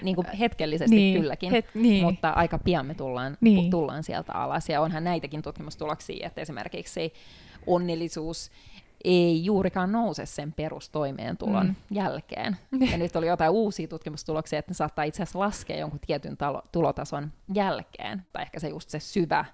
[0.01, 2.03] Niin kuin hetkellisesti Niin, kylläkin, het- niin.
[2.03, 3.71] mutta aika pian me tullaan, Niin.
[3.71, 4.69] tullaan sieltä alas.
[4.69, 7.13] Ja onhan näitäkin tutkimustuloksia, että esimerkiksi
[7.67, 8.51] onnellisuus
[9.03, 11.75] ei juurikaan nouse sen perustoimeentulon Mm.
[11.91, 12.57] jälkeen.
[12.91, 16.61] Ja nyt oli jotain uusia tutkimustuloksia, että ne saattaa itse asiassa laskea jonkun tietyn talo,
[16.71, 18.25] tulotason jälkeen.
[18.33, 19.45] Tai ehkä se just se syvä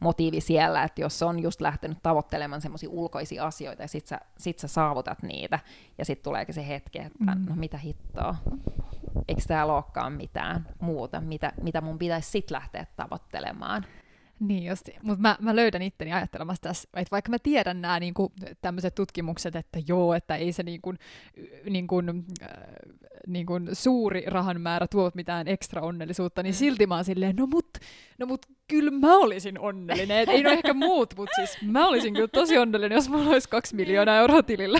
[0.00, 4.58] motiivi siellä, että jos on just lähtenyt tavoittelemaan semmoisia ulkoisia asioita ja sit sä, sit
[4.58, 5.58] sä saavutat niitä
[5.98, 7.46] ja sitten tuleekin se hetki, että Mm.
[7.48, 8.34] no mitä hittoa,
[9.28, 13.84] eikö täällä olekaan mitään muuta, mitä, mitä mun pitäisi sitten lähteä tavoittelemaan.
[14.48, 18.32] Niin just, mutta mä, mä löydän itteni ajattelemassa tässä, että vaikka mä tiedän nämä niinku,
[18.60, 20.94] tämmöiset tutkimukset, että joo, että ei se niinku,
[21.70, 22.02] niinku,
[22.42, 22.48] äh,
[23.26, 26.56] niinku suuri rahan määrä tuo mitään ekstra onnellisuutta, niin Mm.
[26.56, 27.68] silti mä oon silleen, no mut,
[28.18, 30.18] no mut kyllä mä olisin onnellinen.
[30.18, 33.48] Et ei no ehkä muut, mutta siis mä olisin kyllä tosi onnellinen, jos mulla olisi
[33.48, 34.78] kaksi miljoonaa euroa tilillä.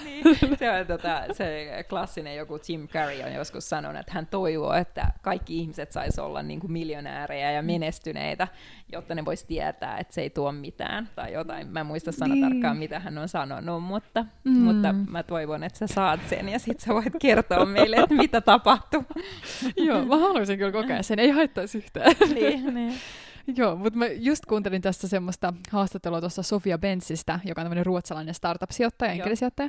[0.58, 5.06] Se on tota, se klassinen joku Jim Carrey on joskus sanonut, että hän toivoo, että
[5.22, 8.48] kaikki ihmiset sais olla niin kuin miljonäärejä ja menestyneitä,
[8.92, 11.68] jotta ne vois tietää, että se ei tuo mitään tai jotain.
[11.68, 12.42] Mä en muista sana Niin.
[12.44, 14.52] tarkkaan, mitä hän on sanonut, mutta, mm.
[14.52, 18.40] mutta mä toivon, että sä saat sen ja sit sä voit kertoa meille, että mitä
[18.40, 19.04] tapahtuu.
[19.76, 22.14] joo, mä haluaisin kyllä kokea sen, ei haittaisi yhtään.
[22.34, 22.92] niin, niin.
[23.56, 28.34] Joo, mutta mä just kuuntelin tästä semmoista haastattelua tuossa Sofia Bensistä, joka on tämmöinen ruotsalainen
[28.34, 29.68] startup-sijoittaja, enkelisijoittaja.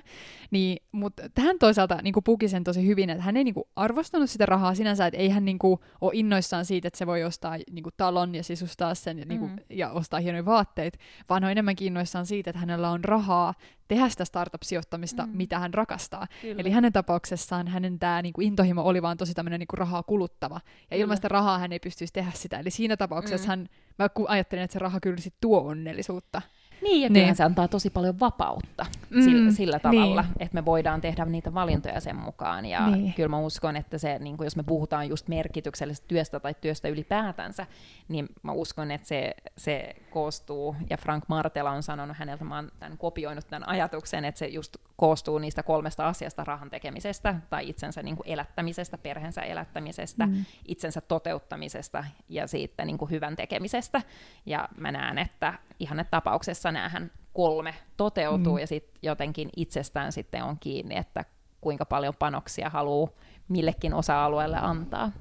[0.52, 3.64] Niin, mutta hän toisaalta niin kuin puki sen tosi hyvin, että hän ei niin kuin
[3.76, 7.24] arvostanut sitä rahaa sinänsä, että ei hän niin kuin ole innoissaan siitä, että se voi
[7.24, 9.60] ostaa niin kuin talon ja sisustaa sen ja, niin kuin, Mm.
[9.70, 10.98] ja ostaa hienoja vaatteita,
[11.30, 13.54] vaan on enemmänkin innoissaan siitä, että hänellä on rahaa
[13.94, 15.32] tehdä sitä startup-sijoittamista, Mm.
[15.38, 16.28] mitä hän rakastaa.
[16.42, 16.62] Kyllä.
[16.62, 20.62] Eli hänen tapauksessaan hänen tämä niinku intohimo oli vaan tosi tämmöinen niinku rahaa kuluttava.
[20.92, 22.60] Ja ilman sitä rahaa hän ei pystyisi tehdä sitä.
[22.60, 23.50] Eli siinä tapauksessa Mm.
[23.50, 26.42] hän, mä ajattelin, että se raha kyllä sit tuo onnellisuutta.
[26.82, 27.36] Niin, ja Niin.
[27.36, 30.32] se antaa tosi paljon vapautta Mm, sillä, sillä tavalla, niin.
[30.40, 32.66] että me voidaan tehdä niitä valintoja sen mukaan.
[32.66, 33.14] Ja Niin.
[33.14, 36.88] kyllä mä uskon, että se, niin kuin jos me puhutaan just merkityksellisestä työstä tai työstä
[36.88, 37.68] ylipäätänsä,
[38.08, 42.72] niin mä uskon, että se, se koostuu, ja Frank Martela on sanonut häneltä, mä oon
[42.80, 48.04] tämän kopioinut tämän ajatuksen, että se just koostuu niistä kolmesta asiasta, rahan tekemisestä tai itsensä
[48.04, 50.46] niin kuin elättämisestä, perheensä elättämisestä, Mm.
[50.68, 54.02] itsensä toteuttamisesta ja siitä niin kuin hyvän tekemisestä.
[54.46, 58.58] Ja mä näen, että ihan tapauksessa näähän kolme toteutuu Mm.
[58.58, 58.60] mm.
[58.60, 61.26] ja sitten jotenkin itsestään sitten on kiinni, että
[61.62, 63.10] kuinka paljon panoksia haluaa
[63.48, 65.12] millekin osa-alueelle antaa.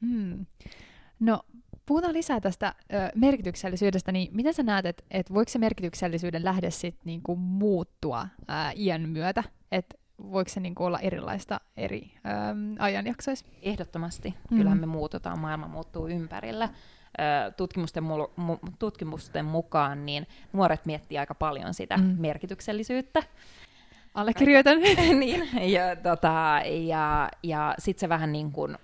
[0.00, 0.46] Hmm.
[1.20, 1.40] No,
[1.86, 6.70] puhutaan lisää tästä ö, merkityksellisyydestä, niin miten sä näet, että et voiko se merkityksellisyyden lähde
[6.70, 9.44] sit niinku muuttua ää, iän myötä?
[9.72, 9.96] Että
[10.32, 12.12] voiko se niinku olla erilaista eri
[12.50, 13.46] äm, ajanjaksoissa?
[13.62, 14.28] Ehdottomasti.
[14.28, 14.36] Mm.
[14.50, 14.58] Mm.
[14.58, 16.68] Kyllähän me muututaan, maailma muuttuu ympärillä.
[16.68, 22.16] Ö, Tutkimusten, mu- mu- tutkimusten mukaan niin nuoret miettii aika paljon sitä mm.
[22.18, 23.22] merkityksellisyyttä.
[24.14, 24.78] Allekirjoitan.
[25.20, 28.76] niin, ja, tota, ja, ja sitten se vähän niin kuin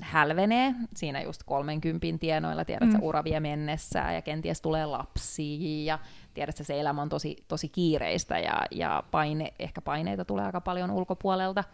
[0.00, 2.94] hälvenee siinä just 30 tienoilla, tiedät mm.
[2.94, 3.02] Mm.
[3.02, 5.98] ura vie mennessä ja kenties tulee lapsia ja
[6.34, 10.60] tiedät sä, se elämä on tosi, tosi kiireistä ja, ja paine, ehkä paineita tulee aika
[10.60, 11.64] paljon ulkopuolelta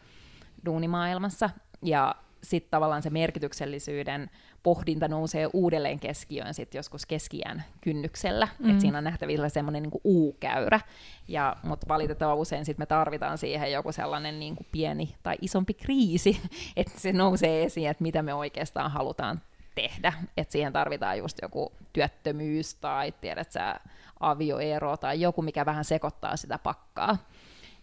[0.64, 1.50] duunimaailmassa
[1.82, 4.30] ja sitten tavallaan se merkityksellisyyden
[4.62, 8.70] pohdinta nousee uudelleen keskiöön sit joskus keskiään kynnyksellä, mm.
[8.70, 10.80] Että siinä on nähtävillä semmoinen niin U-käyrä,
[11.28, 15.74] ja, mutta valitettavan usein sit me tarvitaan siihen joku sellainen niin kuin pieni tai isompi
[15.74, 16.40] kriisi,
[16.76, 19.40] että se nousee esiin, että mitä me oikeastaan halutaan
[19.74, 23.80] tehdä, että siihen tarvitaan just joku työttömyys tai tiedät sä,
[24.20, 27.18] avioero tai joku, mikä vähän sekoittaa sitä pakkaa,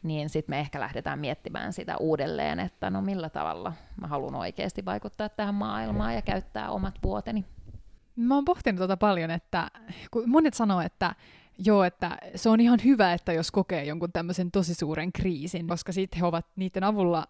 [0.04, 4.86] niin sitten me ehkä lähdetään miettimään sitä uudelleen, että no millä tavalla mä haluan oikeasti
[4.86, 7.46] vaikuttaa tähän maailmaan ja käyttää omat vuoteni.
[8.16, 9.68] Mä oon pohtinut tota paljon, että
[10.12, 11.16] kun monet sanoo, että
[11.66, 15.92] joo, että se on ihan hyvä, että jos kokee jonkun tämmöisen tosi suuren kriisin, koska
[15.92, 17.28] sitten he ovat niiden avulla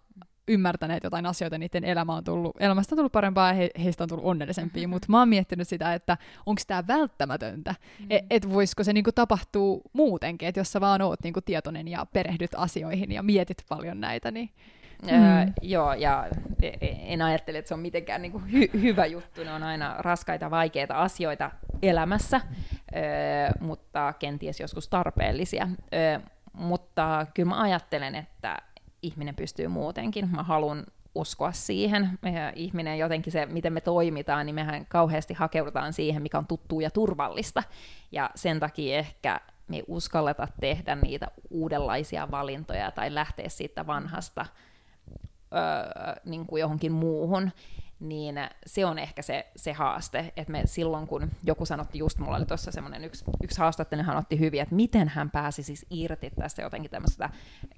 [0.50, 4.10] ymmärtäneet jotain asioita, niiden elämä on tullut, elämästä on tullut parempaa ja he, heistä on
[4.10, 8.06] tullut onnellisempia, mutta mä oon miettinyt sitä, että onko tämä välttämätöntä, mm.
[8.10, 12.06] että et voisiko se niinku tapahtuu muutenkin, että jos sä vaan oot niinku tietoinen ja
[12.14, 14.50] perehdyt asioihin ja mietit paljon näitä, niin
[15.04, 15.10] Mm.
[15.10, 16.28] Öö, joo, ja
[16.62, 19.44] e- en ajattele, että se on mitenkään niin kuin hy- hyvä juttu.
[19.44, 22.42] Ne on aina raskaita, vaikeita asioita elämässä,
[22.96, 23.02] öö,
[23.60, 25.68] mutta kenties joskus tarpeellisia.
[25.94, 26.20] Öö,
[26.54, 28.58] mutta kyllä mä ajattelen, että
[29.02, 30.30] ihminen pystyy muutenkin.
[30.32, 30.86] Mä haluan
[31.16, 32.20] uskoa siihen.
[32.24, 36.82] Ja ihminen jotenkin se, miten me toimitaan, niin mehän kauheasti hakeudutaan siihen, mikä on tuttua
[36.82, 37.64] ja turvallista.
[38.12, 44.46] Ja sen takia ehkä me uskalleta tehdä niitä uudenlaisia valintoja tai lähteä siitä vanhasta
[45.54, 47.52] öö, niin kuin johonkin muuhun,
[48.00, 48.36] niin
[48.66, 52.46] se on ehkä se, se haaste, että me silloin, kun joku sanotti, just mulla oli
[52.46, 56.62] tuossa semmoinen yksi, yksi haastattelu, hän otti hyvin, että miten hän pääsi siis irti tästä
[56.62, 57.30] jotenkin tämmöisestä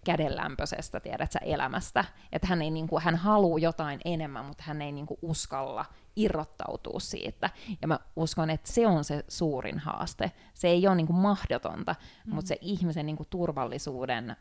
[0.05, 4.91] kädenlämpöisestä, tiedätkö, elämästä, että hän, ei, niin kuin, hän haluaa jotain enemmän, mutta hän ei
[4.91, 7.49] niin kuin, uskalla irrottautua siitä,
[7.81, 11.95] ja mä uskon, että se on se suurin haaste, se ei ole niin kuin, mahdotonta,
[12.25, 12.35] mm.
[12.35, 14.35] mutta se ihmisen niin kuin, turvallisuuden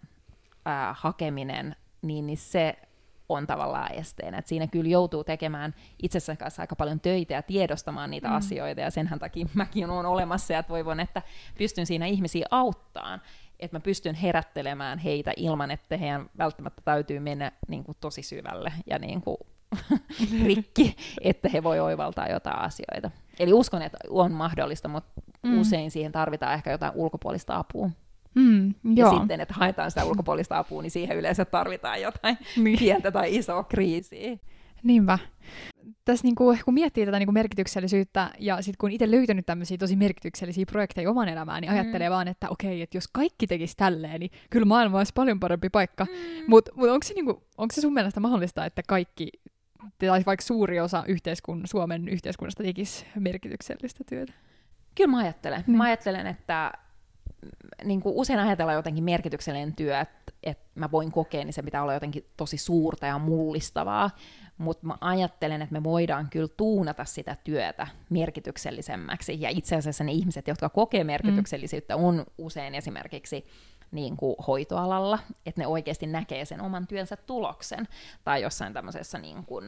[0.65, 2.77] ää, hakeminen, niin, niin se
[3.31, 4.39] on tavallaan esteenä.
[4.39, 8.35] Et siinä kyllä joutuu tekemään itsensä kanssa aika paljon töitä ja tiedostamaan niitä mm.
[8.35, 11.23] asioita, ja senhän takia mäkin olen olemassa, ja toivon, että
[11.59, 13.23] pystyn siinä ihmisiä auttaan,
[13.61, 18.73] että mä pystyn herättelemään heitä ilman, että heidän välttämättä täytyy mennä niin kuin, tosi syvälle
[18.87, 19.37] ja niin kuin,
[20.47, 23.11] rikki, että he voi oivaltaa jotain asioita.
[23.39, 25.61] Eli uskon, että on mahdollista, mutta mm.
[25.61, 27.91] usein siihen tarvitaan ehkä jotain ulkopuolista apua.
[28.35, 29.19] Mm, ja joo.
[29.19, 32.79] sitten, että haetaan sitä ulkopuolista apua, niin siihen yleensä tarvitaan jotain Niin.
[32.79, 34.37] pientä tai isoa kriisiä.
[34.83, 35.19] Niinpä.
[36.05, 40.67] Tässä niinku, kun miettii tätä niinku merkityksellisyyttä ja sitten kun itse löytänyt tämmöisiä tosi merkityksellisiä
[40.67, 42.13] projekteja oman elämään, niin ajattelee mm.
[42.13, 46.05] vaan, että okei, että jos kaikki tekisi tälleen, niin kyllä maailma olisi paljon parempi paikka.
[46.05, 46.45] Mm.
[46.47, 49.31] Mutta mut onko se, niinku, onko se sun mielestä mahdollista, että kaikki
[49.99, 54.33] tai vaikka suuri osa yhteiskun, Suomen yhteiskunnasta tekisi merkityksellistä työtä?
[54.95, 55.65] Kyllä mä ajattelen.
[55.67, 55.77] Niin.
[55.77, 56.73] Mä ajattelen, että
[57.85, 61.83] niin kuin usein ajatellaan jotenkin merkityksellinen työ, että, että mä voin kokea, niin se pitää
[61.83, 64.11] olla jotenkin tosi suurta ja mullistavaa,
[64.59, 70.13] mutta mä ajattelen, että me voidaan kyllä tuunata sitä työtä merkityksellisemmäksi, ja itse asiassa ne
[70.13, 73.47] ihmiset, jotka kokee merkityksellisyyttä, on usein esimerkiksi
[73.91, 77.89] niin kuin hoitoalalla, että ne oikeasti näkee sen oman työnsä tuloksen,
[78.25, 79.65] tai jossain tämmöisessä niin kuin,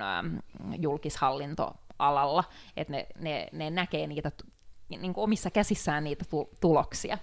[0.78, 2.44] julkishallintoalalla,
[2.76, 4.32] että ne, ne, ne näkee niitä
[4.88, 7.18] niin kuin omissa käsissään niitä tu- tuloksia.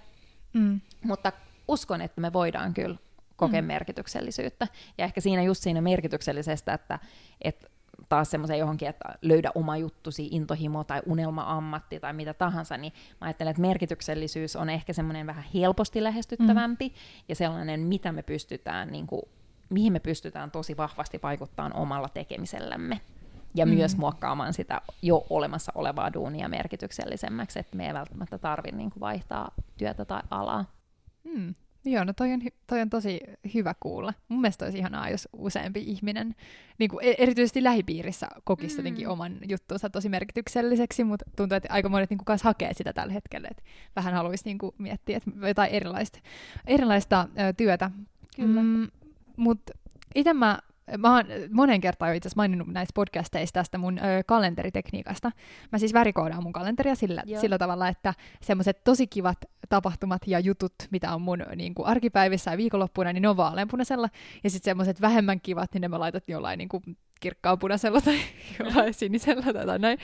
[0.52, 0.80] Mm.
[1.04, 1.32] Mutta
[1.68, 2.96] uskon, että me voidaan kyllä
[3.36, 3.66] kokea mm.
[3.66, 4.68] merkityksellisyyttä.
[4.98, 6.98] Ja ehkä siinä just siinä merkityksellisestä, että,
[7.42, 7.68] että
[8.08, 13.26] taas semmoisen johonkin, että löydä oma juttusi, intohimo tai unelma-ammatti tai mitä tahansa, niin mä
[13.26, 16.94] ajattelen, että merkityksellisyys on ehkä semmoinen vähän helposti lähestyttävämpi mm.
[17.28, 19.22] ja sellainen, mitä me pystytään, niin kuin,
[19.70, 23.00] mihin me pystytään tosi vahvasti vaikuttamaan omalla tekemisellämme.
[23.54, 23.72] Ja mm.
[23.72, 29.00] myös muokkaamaan sitä jo olemassa olevaa duunia merkityksellisemmäksi, että me ei välttämättä tarvitse niin kuin
[29.00, 30.64] vaihtaa työtä tai alaa.
[31.24, 31.54] Mm.
[31.84, 33.20] Joo, no toi on, toi on tosi
[33.54, 34.14] hyvä kuulla.
[34.28, 36.34] Mun mielestä olisi ihanaa, jos useampi ihminen,
[36.78, 38.78] niin kuin e- erityisesti lähipiirissä, kokisi Mm.
[38.78, 42.92] jotenkin oman juttunsa tosi merkitykselliseksi, mutta tuntuu, että aika monet niin kuin kanssa hakee sitä
[42.92, 43.62] tällä hetkellä, että
[43.96, 46.18] vähän haluaisi niin kuin miettiä että jotain erilaista,
[46.66, 47.90] erilaista ö, työtä.
[48.36, 48.62] Kyllä.
[48.62, 48.88] Mm,
[49.36, 49.72] mutta
[50.14, 50.58] itse mä,
[50.98, 55.32] mä oon monen kertaan jo itse asiassa maininnut näissä podcasteissa tästä mun ö, kalenteritekniikasta.
[55.72, 57.40] Mä siis värikoodaan mun kalenteria sillä, Joo.
[57.40, 62.50] sillä tavalla, että semmoiset tosi kivat tapahtumat ja jutut, mitä on mun niin kuin arkipäivissä
[62.50, 64.08] ja viikonloppuna, niin ne on vaaleanpunaisella.
[64.44, 66.82] Ja sitten semmoiset vähemmän kivat, niin ne mä laitan jollain niin kuin
[67.20, 68.18] kirkkaanpunaisella tai
[68.58, 69.98] jollain sinisellä tai näin.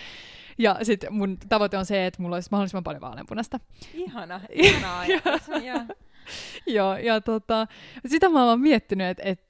[0.59, 3.61] Ja sitten mun tavoite on se, että mulla olisi mahdollisimman paljon vaaleanpunasta.
[3.95, 5.43] Ihana, ihana ajatus.
[6.67, 6.97] Joo.
[6.97, 7.67] Ja tota,
[8.07, 9.46] sitä mä oon miettinyt, että et,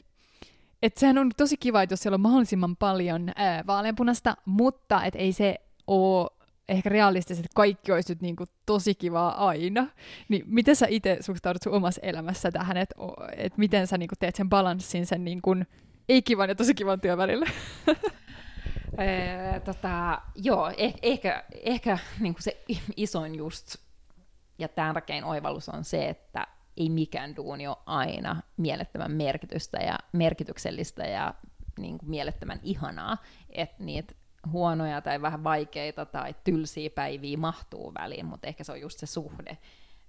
[0.82, 5.14] et sehän on tosi kiva, että jos siellä on mahdollisimman paljon ää, vaaleanpunasta, mutta et
[5.14, 6.30] ei se ole
[6.68, 9.86] ehkä realistisesti, että kaikki olisi nyt niinku tosi kivaa aina.
[10.28, 12.94] Niin miten sä itse suhtaudut sun omassa elämässä tähän, että
[13.36, 15.56] et miten sä niinku teet sen balanssin sen niinku
[16.08, 17.46] ei-kivan ja tosi kivan työn välillä?
[19.64, 22.64] Tota, joo, eh, ehkä, ehkä niin se
[22.96, 23.76] isoin just
[24.58, 31.06] ja tärkein oivallus on se, että ei mikään duuni ole aina mielettömän merkitystä ja merkityksellistä
[31.06, 31.34] ja
[31.78, 33.16] niin kuin mielettömän ihanaa,
[33.50, 34.14] että niitä
[34.52, 39.06] huonoja tai vähän vaikeita tai tylsiä päiviä mahtuu väliin, mutta ehkä se on just se
[39.06, 39.58] suhde,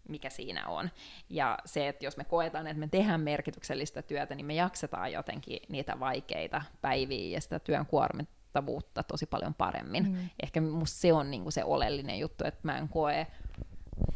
[0.10, 0.90] mikä siinä on.
[1.30, 5.60] Ja se, että jos me koetaan, että me tehdään merkityksellistä työtä, niin me jaksetaan jotenkin
[5.70, 10.10] niitä vaikeita päiviä ja sitä työn kuormittavuutta tosi paljon paremmin.
[10.10, 10.30] Mm.
[10.44, 13.28] Ehkä musta se on niinku se oleellinen juttu, että mä en koe,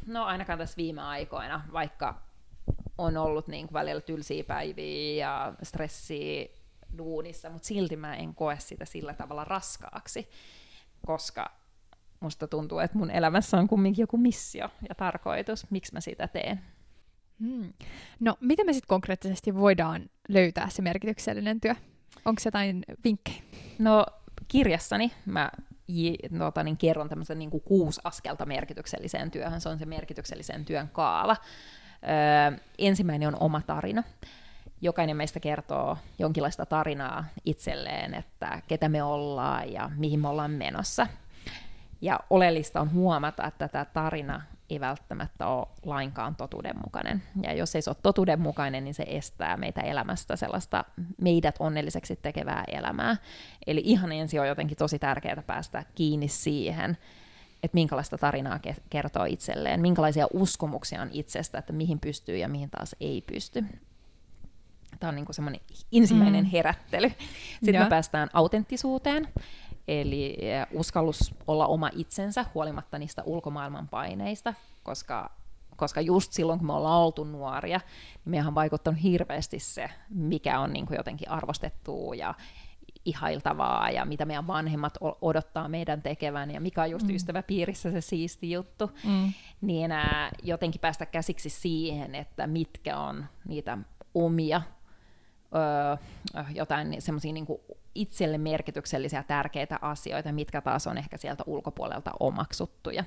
[0.05, 2.30] no ainakaan tässä viime aikoina, vaikka
[3.01, 6.45] on ollut niinku välillä tylsiä päiviä ja stressiä
[6.97, 10.29] duunissa, mutta silti mä en koe sitä sillä tavalla raskaaksi,
[11.05, 11.51] koska
[12.19, 16.61] musta tuntuu, että mun elämässä on kumminkin joku missio ja tarkoitus, miksi mä sitä teen.
[17.39, 17.73] Hmm.
[18.19, 21.75] No, miten me sitten konkreettisesti voidaan löytää se merkityksellinen työ?
[22.25, 23.41] Onko jotain vinkkejä?
[23.79, 24.05] No
[24.47, 25.51] kirjassani mä
[26.37, 29.61] tota, niin kerron tämmöisen niin kuin kuusi askelta merkitykselliseen työhön.
[29.61, 31.35] Se on se merkityksellisen työn kaava.
[32.03, 34.03] Öö, ensimmäinen on oma tarina.
[34.81, 41.07] Jokainen meistä kertoo jonkinlaista tarinaa itselleen, että ketä me ollaan ja mihin me ollaan menossa.
[42.01, 47.23] Ja oleellista on huomata, että tämä tarina ei välttämättä ole lainkaan totuudenmukainen.
[47.43, 50.85] Ja jos ei se ole totuudenmukainen, niin se estää meitä elämästä sellaista
[51.21, 53.15] meidät onnelliseksi tekevää elämää.
[53.67, 56.97] Eli ihan ensin on jotenkin tosi tärkeää päästä kiinni siihen,
[57.63, 62.95] että minkälaista tarinaa kertoo itselleen, minkälaisia uskomuksia on itsestä, että mihin pystyy ja mihin taas
[62.99, 63.65] ei pysty.
[64.99, 66.49] Tämä on niin semmoinen ensimmäinen mm.
[66.49, 67.09] herättely.
[67.53, 67.83] Sitten ja.
[67.83, 69.27] me päästään autenttisuuteen,
[69.87, 75.29] eli eh, uskallus olla oma itsensä huolimatta niistä ulkomaailman paineista, koska
[75.75, 80.59] koska just silloin, kun me ollaan oltu nuoria, niin meihän on vaikuttanut hirveästi se, mikä
[80.59, 82.33] on niin kuin jotenkin arvostettua ja
[83.05, 87.15] ihailtavaa ja mitä meidän vanhemmat odottaa meidän tekevän ja mikä on just mm.
[87.15, 89.33] ystäväpiirissä se siisti juttu, mm.
[89.61, 93.77] niin ää, jotenkin päästä käsiksi siihen, että mitkä on niitä
[94.13, 94.61] omia
[95.55, 95.97] öö,
[96.55, 97.45] jotain semmoisia niin
[97.95, 103.03] itselle merkityksellisiä tärkeitä asioita, mitkä taas on ehkä sieltä ulkopuolelta omaksuttuja,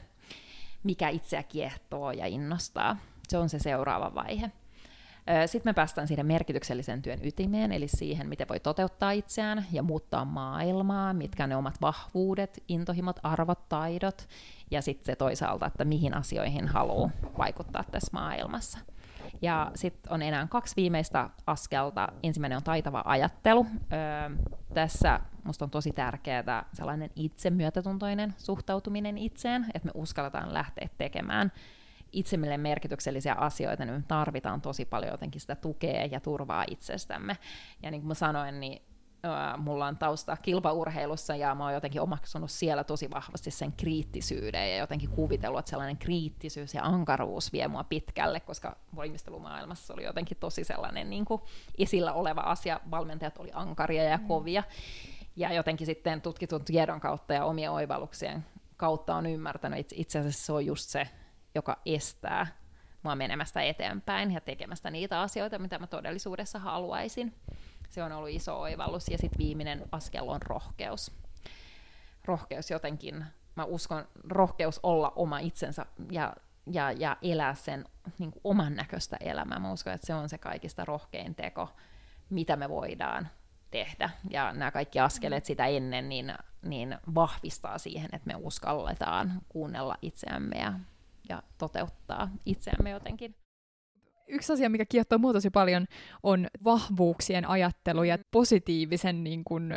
[0.82, 2.96] mikä itseä kiehtoo ja innostaa.
[3.28, 4.50] Se on se seuraava vaihe.
[5.46, 10.24] Sitten me päästään siihen merkityksellisen työn ytimeen, eli siihen, miten voi toteuttaa itseään ja muuttaa
[10.24, 14.28] maailmaa, mitkä ne omat vahvuudet, intohimot, arvot, taidot,
[14.70, 18.78] ja sitten se toisaalta, että mihin asioihin haluaa vaikuttaa tässä maailmassa.
[19.42, 22.08] Ja sitten on enää kaksi viimeistä askelta.
[22.22, 23.66] Ensimmäinen on taitava ajattelu.
[23.92, 24.36] Öö,
[24.74, 31.52] tässä musta on tosi tärkeää sellainen itsemyötätuntoinen suhtautuminen itseen, että me uskalletaan lähteä tekemään
[32.14, 37.36] itsemmille merkityksellisiä asioita, niin me tarvitaan tosi paljon jotenkin sitä tukea ja turvaa itsestämme.
[37.82, 38.82] Ja niin kuin mä sanoin, niin
[39.58, 44.76] mulla on tausta kilpaurheilussa ja mä oon jotenkin omaksunut siellä tosi vahvasti sen kriittisyyden ja
[44.76, 50.64] jotenkin kuvitellut, että sellainen kriittisyys ja ankaruus vie mua pitkälle, koska voimistelumaailmassa oli jotenkin tosi
[50.64, 51.42] sellainen niin kuin
[51.78, 52.80] esillä oleva asia.
[52.90, 54.26] Valmentajat oli ankaria ja mm.
[54.26, 54.62] kovia.
[55.36, 58.44] Ja jotenkin sitten tutkitun tiedon kautta ja omien oivalluksien
[58.76, 61.08] kautta on ymmärtänyt, että itse asiassa se on just se,
[61.54, 62.46] joka estää
[63.02, 67.34] mua menemästä eteenpäin ja tekemästä niitä asioita, mitä mä todellisuudessa haluaisin.
[67.88, 69.08] Se on ollut iso oivallus.
[69.08, 71.12] Ja sitten viimeinen askel on rohkeus.
[72.24, 73.24] Rohkeus jotenkin,
[73.56, 76.36] mä uskon, rohkeus olla oma itsensä ja,
[76.66, 77.84] ja, ja elää sen
[78.18, 79.58] niin kuin oman näköistä elämää.
[79.58, 81.68] Mä uskon, että se on se kaikista rohkein teko,
[82.30, 83.28] mitä me voidaan
[83.70, 84.10] tehdä.
[84.30, 90.58] Ja nämä kaikki askeleet sitä ennen niin, niin vahvistaa siihen, että me uskalletaan kuunnella itseämme
[90.58, 90.72] ja,
[91.28, 93.34] ja toteuttaa itseämme jotenkin
[94.28, 95.86] yksi asia, mikä kiehtoo mua tosi paljon,
[96.22, 99.72] on vahvuuksien ajattelu ja positiivisen niin kun,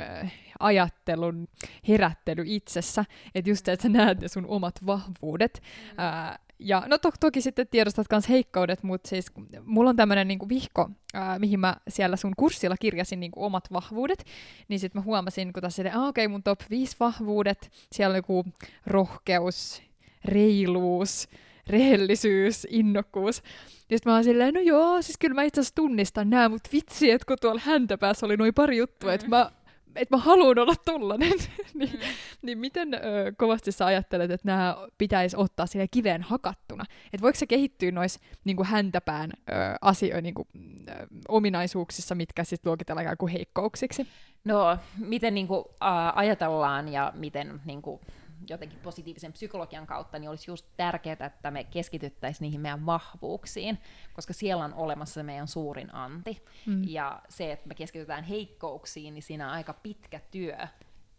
[0.60, 1.48] ajattelun
[1.88, 3.06] herättely itsessä.
[3.36, 5.62] Että just että sä näet ne sun omat vahvuudet.
[5.64, 5.94] Mm.
[5.98, 9.32] Ää, ja no to- toki sitten tiedostat myös heikkoudet, mutta siis
[9.66, 14.24] mulla on tämmöinen niinku vihko, ää, mihin mä siellä sun kurssilla kirjasin niinku omat vahvuudet,
[14.68, 18.46] niin sitten mä huomasin, kun tässä okei, okay, mun top 5 vahvuudet, siellä on joku
[18.88, 19.87] rohkeus,
[20.28, 21.28] reiluus,
[21.68, 23.44] rehellisyys, innokkuus.
[23.90, 26.70] Ja sitten mä oon silleen, no joo, siis kyllä mä itse asiassa tunnistan nämä, mutta
[26.74, 29.16] vitsi, että kun tuolla häntäpäässä oli noin pari juttua, mm.
[29.16, 29.52] että mä
[29.98, 31.32] että mä haluan olla tollanen,
[31.74, 32.00] niin, mm.
[32.42, 32.98] niin miten ö,
[33.38, 36.84] kovasti sä ajattelet, että nämä pitäisi ottaa sille kiveen hakattuna?
[37.06, 40.48] Että voiko se kehittyä noissa niin häntäpään ö, asio, niin kuin,
[40.90, 44.08] ö, ominaisuuksissa, mitkä sitten luokitellaan ikään kuin heikkouksiksi?
[44.46, 48.02] No, miten niin kuin, ä, ajatellaan ja miten niin kuin,
[48.50, 53.80] jotenkin positiivisen psykologian kautta, niin olisi just tärkeää, että me keskityttäisiin niihin meidän vahvuuksiin,
[54.14, 56.46] koska siellä on olemassa se meidän suurin anti.
[56.66, 56.84] Mm.
[56.88, 60.58] Ja se, että me keskitytään heikkouksiin, niin siinä on aika pitkä työ,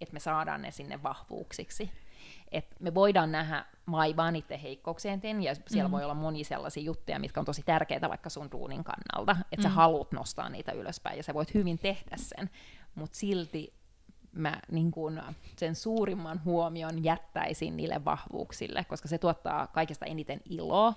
[0.01, 1.91] että me saadaan ne sinne vahvuuksiksi.
[2.53, 5.93] Et me voidaan nähdä vaivaa niiden heikkouksien ja siellä mm.
[5.93, 9.63] voi olla moni sellaisia juttuja, mitkä on tosi tärkeitä vaikka sun duunin kannalta, että mm.
[9.63, 12.51] sä haluat nostaa niitä ylöspäin, ja sä voit hyvin tehdä sen,
[12.95, 13.78] mutta silti
[14.39, 15.23] mä niin kun
[15.57, 20.95] sen suurimman huomion jättäisin niille vahvuuksille, koska se tuottaa kaikesta eniten iloa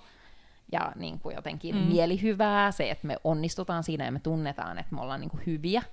[0.71, 1.82] ja niin kuin jotenkin mm.
[1.82, 5.84] mielihyvää, se, että me onnistutaan siinä ja me tunnetaan, että me ollaan niin kuin hyviä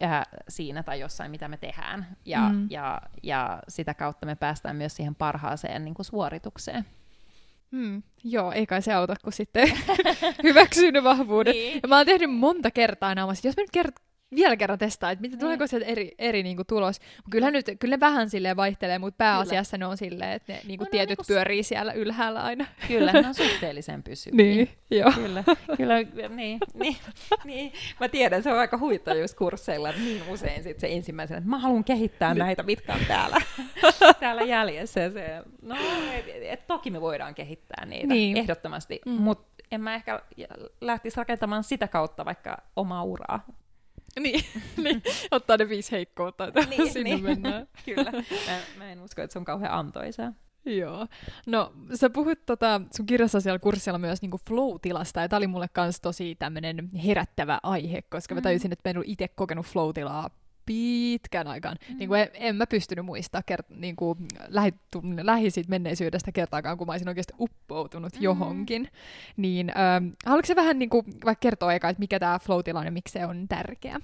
[0.00, 2.16] ja siinä tai jossain, mitä me tehdään.
[2.24, 2.66] Ja, mm.
[2.70, 6.84] ja, ja sitä kautta me päästään myös siihen parhaaseen niin kuin suoritukseen.
[7.72, 9.68] Hmm, joo, ei kai se auta, kun sitten
[10.42, 11.54] hyväksyy ne vahvuudet.
[11.54, 11.80] Niin.
[11.82, 14.02] Ja mä oon tehnyt monta kertaa nämä, jos mä nyt kert-
[14.34, 17.00] vielä kerran testaa, että mitä, tuleeko sieltä eri, eri niinku tulos.
[17.30, 19.86] Kyllä, nyt, kyllä vähän silleen vaihtelee, mutta pääasiassa kyllä.
[19.86, 21.24] ne on silleen, että ne niinku no, tietyt niinku...
[21.26, 22.66] pyörii siellä ylhäällä aina.
[22.88, 24.36] Kyllä, ne on suhteellisen pysyviä.
[24.36, 25.12] niin, joo.
[25.14, 25.44] Kyllä,
[25.76, 25.94] kyllä
[26.28, 26.96] niin, niin,
[27.44, 27.72] niin.
[28.00, 31.58] Mä tiedän, se on aika huittaa just kursseilla, niin usein sit se ensimmäisenä, että mä
[31.58, 32.38] haluan kehittää niin.
[32.38, 33.36] näitä, mitkä on täällä,
[34.20, 35.00] täällä jäljessä.
[35.00, 35.76] Ja se, no,
[36.12, 38.36] et, et, toki me voidaan kehittää niitä, niin.
[38.36, 39.12] ehdottomasti, mm.
[39.12, 40.22] mutta en mä ehkä
[40.80, 43.46] lähtisi rakentamaan sitä kautta vaikka omaa uraa.
[44.20, 44.44] Niin,
[44.84, 47.24] niin, ottaa ne viisi heikkoutta, että niin, sinne niin.
[47.24, 47.68] mennään.
[47.84, 50.32] Kyllä, mä, mä en usko, että se on kauhean antoisaa.
[50.64, 51.06] Joo.
[51.46, 55.68] No, sä puhut tota, sun kirjassa siellä kurssilla myös niinku flow-tilasta, ja tää oli mulle
[55.68, 58.36] kans tosi tämmönen herättävä aihe, koska mm.
[58.36, 60.30] mä tajusin, että mä en ollut itse kokenut flow-tilaa
[60.66, 61.76] pitkän aikaan.
[61.88, 61.98] Mm.
[61.98, 64.74] Niin kuin en, en mä pystynyt muistaa kert- niin kuin lähi,
[65.22, 68.22] lähi siitä menneisyydestä kertaakaan, kun mä olisin oikeasti uppoutunut mm.
[68.22, 68.88] johonkin.
[69.36, 72.84] Niin ähm, haluatko se vähän niin kuin, vaikka kertoa eka, että mikä tämä flow on
[72.84, 74.00] ja miksi se on tärkeä?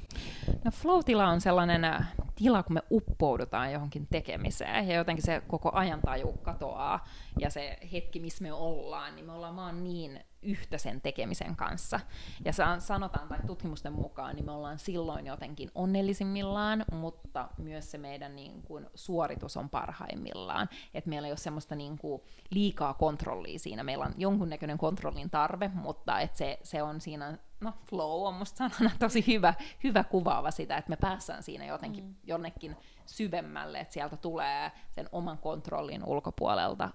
[0.65, 1.01] No flow
[1.33, 2.09] on sellainen äh,
[2.39, 7.05] tila, kun me uppoudutaan johonkin tekemiseen ja jotenkin se koko ajantaju katoaa
[7.39, 12.01] ja se hetki, missä me ollaan, niin me ollaan vaan niin yhtä sen tekemisen kanssa.
[12.45, 18.37] Ja sanotaan, tai tutkimusten mukaan, niin me ollaan silloin jotenkin onnellisimmillaan, mutta myös se meidän
[18.37, 20.69] niin kuin, suoritus on parhaimmillaan.
[20.95, 23.83] Että meillä ei ole semmoista niin kuin, liikaa kontrollia siinä.
[23.83, 28.57] Meillä on jonkunnäköinen kontrollin tarve, mutta että se, se on siinä, no flow on musta
[28.69, 29.55] sanana tosi hyvä,
[29.85, 32.15] hyvä kuvaava sitä, että me päässään siinä jotenkin mm.
[32.25, 36.91] jonnekin syvemmälle, että sieltä tulee sen oman kontrollin ulkopuolelta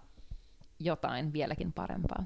[0.79, 2.23] jotain vieläkin parempaa.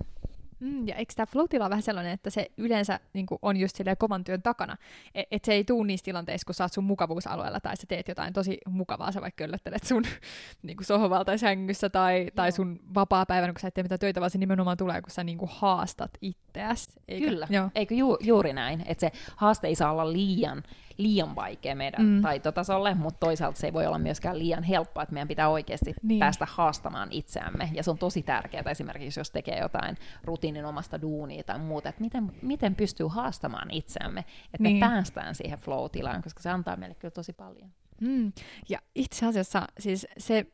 [0.59, 4.23] Mm, ja eikö tämä flow on vähän sellainen, että se yleensä niin on just kovan
[4.23, 4.77] työn takana,
[5.15, 8.07] että et se ei tuu niissä tilanteissa, kun sä oot sun mukavuusalueella tai sä teet
[8.07, 10.03] jotain tosi mukavaa, sä vaikka köllöttelet sun
[10.63, 14.31] niin sohvalla tai sängyssä tai, tai sun vapaa-päivänä, kun sä et tee mitään töitä, vaan
[14.31, 16.89] se nimenomaan tulee, kun sä niin haastat itseäsi.
[17.07, 17.69] Kyllä, Joo.
[17.75, 20.63] eikö ju- juuri näin, että se haaste ei saa olla liian
[20.97, 22.21] liian vaikea meidän mm.
[22.21, 26.19] taitotasolle, mutta toisaalta se ei voi olla myöskään liian helppoa, että meidän pitää oikeasti niin.
[26.19, 27.69] päästä haastamaan itseämme.
[27.73, 32.01] Ja se on tosi tärkeää esimerkiksi, jos tekee jotain rutiinin omasta duunia tai muuta, että
[32.01, 34.75] miten, miten pystyy haastamaan itseämme, että niin.
[34.75, 37.69] me päästään siihen flow-tilaan, koska se antaa meille kyllä tosi paljon.
[38.01, 38.31] Mm.
[38.69, 40.45] Ja itse asiassa siis se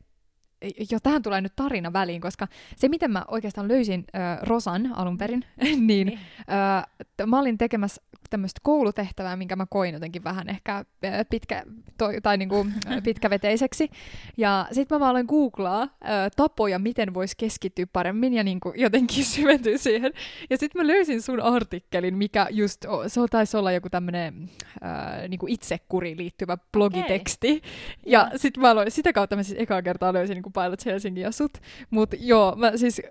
[0.91, 5.17] jo tähän tulee nyt tarina väliin, koska se, miten mä oikeastaan löysin äh, Rosan alun
[5.17, 5.45] perin,
[5.87, 10.85] niin äh, mä olin tekemässä tämmöistä koulutehtävää, minkä mä koin jotenkin vähän ehkä
[11.29, 11.63] pitkä,
[11.97, 12.67] toi, tai niinku,
[13.03, 13.89] pitkäveteiseksi.
[14.37, 15.89] Ja sitten mä vaan aloin googlaa äh,
[16.35, 20.13] tapoja, miten voisi keskittyä paremmin ja niinku jotenkin syventyä siihen.
[20.49, 24.49] Ja sitten mä löysin sun artikkelin, mikä just, se taisi olla joku tämmöinen
[24.83, 27.51] äh, niinku itsekuriin liittyvä blogiteksti.
[27.51, 27.71] Okay.
[28.05, 31.31] Ja sitten mä aloin, sitä kautta mä siis ekaa kertaa löysin niinku Pilot Helsingin ja
[31.31, 31.57] sut.
[31.89, 33.01] Mutta joo, mä siis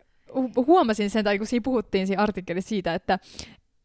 [0.57, 3.19] huomasin sen, tai kun siinä puhuttiin siinä artikkelissa siitä, että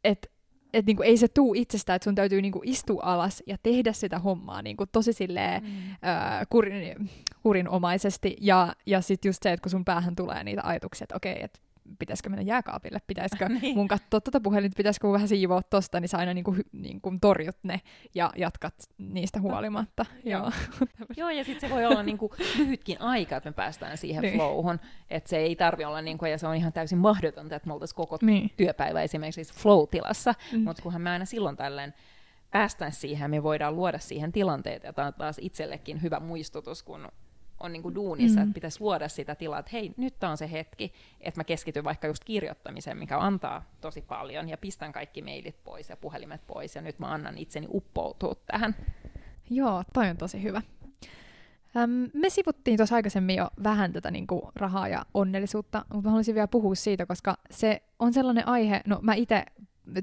[0.04, 0.32] et,
[0.74, 4.20] et niinku ei se tuu itsestään, että sun täytyy niinku istua alas ja tehdä sitä
[4.20, 5.70] hommaa niinku tosi silleen mm.
[5.92, 7.10] äh, kurin,
[7.44, 8.38] kurinomaisesti.
[8.42, 11.44] Ja, ja sitten just se, että kun sun päähän tulee niitä ajatuksia, että okei, okay,
[11.44, 11.60] että
[12.00, 13.78] pitäisikö mennä jääkaapille, pitäisikö niin.
[13.78, 17.82] mun katsoa tuota puhelinta, pitäisikö vähän siivoa tosta, niin sä aina niinku, niinku torjut ne
[18.16, 20.06] ja jatkat niistä huolimatta.
[20.10, 20.52] No, joo.
[21.18, 24.36] joo, ja sitten se voi olla niinku lyhytkin aika, että me päästään siihen niin.
[24.36, 24.80] flowhun,
[25.10, 27.96] että se ei tarvi olla, niinku, ja se on ihan täysin mahdotonta, että me oltaisiin
[27.96, 28.52] koko niin.
[28.58, 30.60] työpäivä esimerkiksi flow-tilassa, mm.
[30.60, 31.94] mutta kunhan me aina silloin tällöin
[32.52, 37.08] päästään siihen, me voidaan luoda siihen tilanteet, ja tämä on taas itsellekin hyvä muistutus, kun
[37.60, 38.44] on niin kuin duunissa, mm.
[38.44, 42.08] että pitäisi luoda sitä tilaa, että hei, nyt on se hetki, että mä keskityn vaikka
[42.08, 46.82] just kirjoittamiseen, mikä antaa tosi paljon, ja pistän kaikki mailit pois ja puhelimet pois, ja
[46.82, 48.76] nyt mä annan itseni uppoutua tähän.
[49.50, 50.62] Joo, toi on tosi hyvä.
[51.78, 56.10] Öm, me sivuttiin tuossa aikaisemmin jo vähän tätä niin kuin, rahaa ja onnellisuutta, mutta mä
[56.10, 59.46] haluaisin vielä puhua siitä, koska se on sellainen aihe, no mä itse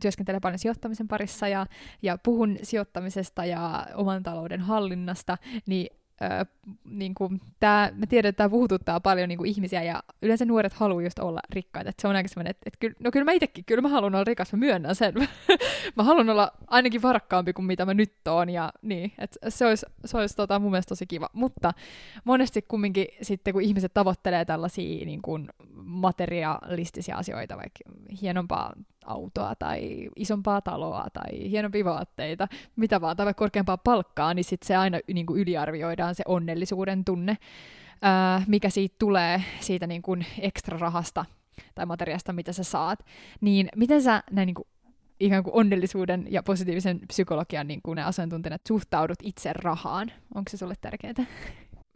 [0.01, 1.67] työskentelen paljon sijoittamisen parissa ja,
[2.03, 5.97] ja puhun sijoittamisesta ja oman talouden hallinnasta, niin
[6.85, 10.73] Niin kuin, tää, mä tiedän, että tämä puhututtaa paljon niin kuin ihmisiä ja yleensä nuoret
[10.73, 11.91] haluaa just olla rikkaita.
[11.91, 14.15] Et se on aika semmoinen, että, että kyllä, no kyllä mä itsekin, kyllä mä haluan
[14.15, 15.15] olla rikas, mä myönnän sen.
[15.97, 19.87] mä haluan olla ainakin varakkaampi kuin mitä mä nyt oon ja niin, että se olisi,
[20.05, 21.29] se olisi tota, mun mielestä tosi kiva.
[21.33, 21.73] Mutta
[22.25, 27.81] monesti kumminkin sitten, kun ihmiset tavoittelee tällaisia niin kuin materialistisia asioita, vaikka
[28.23, 28.73] hienompaa
[29.07, 34.77] autoa tai isompaa taloa tai hienompia vaatteita, mitä vaan, tai korkeampaa palkkaa, niin sitten se
[34.77, 37.37] aina niin kuin yliarvioidaan se onnellisuuden tunne,
[38.03, 41.25] ää, mikä siitä tulee siitä niin kuin ekstra rahasta
[41.75, 42.99] tai materiasta, mitä sä saat.
[43.41, 44.69] Niin miten sä näin niin kuin
[45.21, 50.13] ikään kuin onnellisuuden ja positiivisen psykologian niin kuin ne asiantuntijat suhtaudut itse rahaan?
[50.35, 51.27] Onko se sulle tärkeää?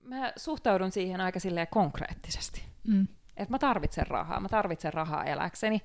[0.03, 1.41] Mä suhtaudun siihen aika
[1.71, 2.63] konkreettisesti.
[2.87, 3.07] Mm.
[3.37, 4.41] Että mä tarvitsen rahaa.
[4.41, 5.83] Mä tarvitsen rahaa eläkseni.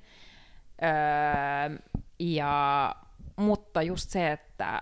[0.82, 1.78] Öö,
[2.20, 2.96] ja,
[3.36, 4.82] mutta just se, että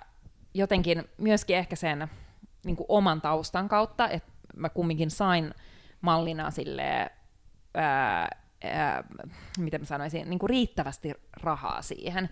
[0.54, 2.08] jotenkin myöskin ehkä sen
[2.66, 5.54] niin kuin oman taustan kautta, että mä kumminkin sain
[6.02, 7.12] mallina sille
[7.74, 8.30] ää,
[9.58, 11.14] miten mä sanoisin, niin kuin riittävästi
[11.44, 12.30] rahaa siihen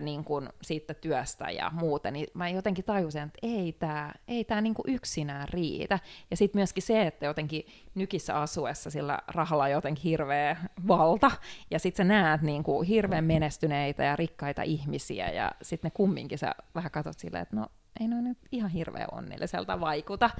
[0.00, 4.60] niin kuin siitä työstä ja muuten, niin mä jotenkin tajusin, että ei tämä ei tää
[4.60, 5.98] niin kuin yksinään riitä.
[6.30, 10.56] Ja sitten myöskin se, että jotenkin nykissä asuessa sillä rahalla on jotenkin hirveä
[10.88, 11.30] valta,
[11.70, 16.38] ja sitten sä näet niin kuin hirveän menestyneitä ja rikkaita ihmisiä, ja sitten ne kumminkin
[16.38, 17.66] sä vähän katsot silleen, että no
[18.00, 20.30] ei noin nyt ihan hirveän onnelliselta vaikuta,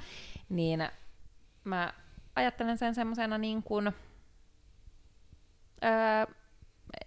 [0.49, 0.87] niin
[1.63, 1.93] mä
[2.35, 3.87] ajattelen sen semmoisena niin kuin,
[5.83, 6.35] öö,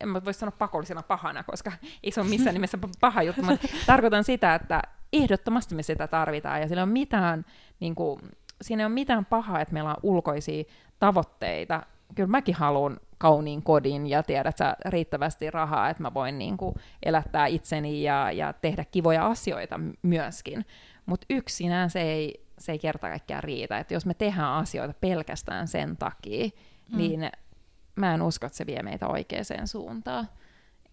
[0.00, 1.72] en mä voi sanoa pakollisena pahana, koska
[2.02, 4.82] ei se ole missään nimessä paha juttu, mutta tarkoitan sitä, että
[5.12, 7.44] ehdottomasti me sitä tarvitaan, ja sillä on mitään,
[7.80, 8.20] niin kuin,
[8.62, 10.64] siinä ei ole mitään pahaa, että meillä on ulkoisia
[10.98, 11.82] tavoitteita.
[12.14, 16.74] Kyllä mäkin haluan kauniin kodin ja tiedät sä riittävästi rahaa, että mä voin niin kuin,
[17.02, 20.66] elättää itseni ja, ja tehdä kivoja asioita myöskin.
[21.06, 23.78] Mutta yksinään se ei, se ei kerta kaikkiaan riitä.
[23.78, 26.48] Että jos me tehdään asioita pelkästään sen takia,
[26.90, 26.96] mm.
[26.96, 27.30] niin
[27.96, 30.28] mä en usko, että se vie meitä oikeaan suuntaan.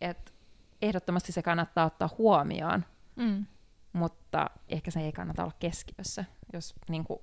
[0.01, 0.33] Et
[0.81, 2.85] ehdottomasti se kannattaa ottaa huomioon,
[3.15, 3.45] mm.
[3.93, 6.25] mutta ehkä se ei kannata olla keskiössä.
[6.53, 7.19] Jos niin kuin,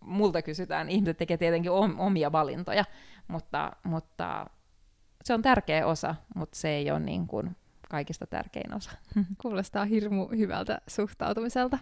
[0.00, 2.84] multa kysytään, ihmiset tekee tietenkin omia valintoja,
[3.28, 4.46] mutta, mutta
[5.24, 7.56] se on tärkeä osa, mutta se ei ole niin kuin
[7.90, 8.90] kaikista tärkein osa.
[9.42, 11.78] Kuulostaa hirmu hyvältä suhtautumiselta.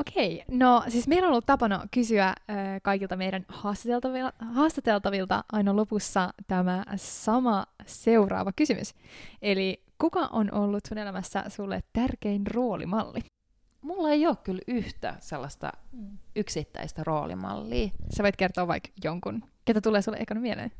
[0.00, 2.34] Okei, no siis meillä on ollut tapana kysyä äh,
[2.82, 8.94] kaikilta meidän haastateltavilta, haastateltavilta aina lopussa tämä sama seuraava kysymys.
[9.42, 13.20] Eli kuka on ollut sun elämässä sulle tärkein roolimalli?
[13.82, 16.18] Mulla ei ole kyllä yhtä sellaista mm.
[16.36, 17.88] yksittäistä roolimallia.
[18.16, 19.44] Sä voit kertoa vaikka jonkun.
[19.64, 20.72] Ketä tulee sulle ekana mieleen?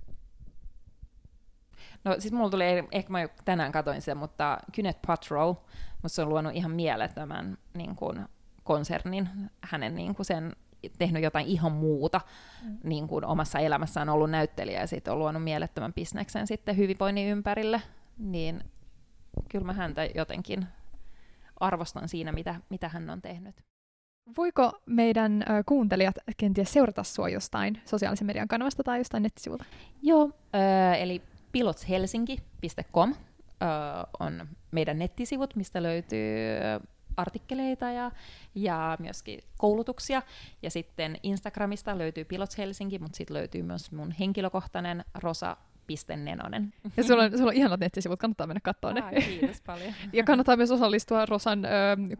[2.05, 5.55] No siis mulla tuli, ehkä mä tänään katoin sen, mutta Kynet Patrol,
[5.93, 8.27] mutta se on luonut ihan mielettömän niin kuin,
[8.71, 9.29] konsernin,
[9.61, 10.53] hänen niin kuin sen
[10.99, 12.21] tehnyt jotain ihan muuta
[12.65, 12.79] mm.
[12.85, 17.83] niin kuin omassa elämässään ollut näyttelijä ja sitten on luonut mielettömän bisneksen sitten hyvinvoinnin ympärille,
[18.19, 18.65] niin
[19.49, 20.67] kyllä mä häntä jotenkin
[21.61, 23.55] arvostan siinä, mitä, mitä hän on tehnyt.
[24.37, 29.65] Voiko meidän ö, kuuntelijat kenties seurata sua jostain sosiaalisen median kanavasta tai jostain nettisivulta?
[30.03, 33.15] Joo, ö, eli pilotshelsinki.com
[34.21, 36.49] on meidän nettisivut, mistä löytyy
[37.17, 38.11] artikkeleita ja,
[38.55, 40.23] ja myöskin koulutuksia.
[40.63, 45.57] Ja sitten Instagramista löytyy Pilots Helsinki, mutta sitten löytyy myös mun henkilökohtainen Rosa
[46.17, 46.73] Nenonen.
[46.97, 49.01] Ja sulla on, sulla on ihanat nettisivut, kannattaa mennä katsoa ne.
[49.01, 49.95] Ai, kiitos paljon.
[50.13, 51.69] ja kannattaa myös osallistua Rosan ö,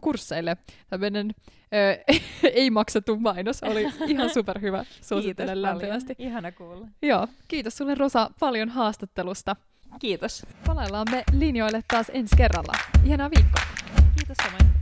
[0.01, 0.57] kursseille.
[0.89, 1.35] Tämmöinen
[1.73, 2.13] ö,
[2.53, 4.85] ei maksettu mainos oli ihan superhyvä.
[5.01, 6.15] Suosittelen lämpimästi.
[6.19, 6.87] Ihana kuulla.
[7.01, 9.55] Joo, kiitos sulle Rosa paljon haastattelusta.
[9.99, 10.45] Kiitos.
[10.65, 12.73] Palaillaan me linjoille taas ensi kerralla.
[13.05, 13.63] Ihanaa viikkoa.
[14.15, 14.80] Kiitos samoin.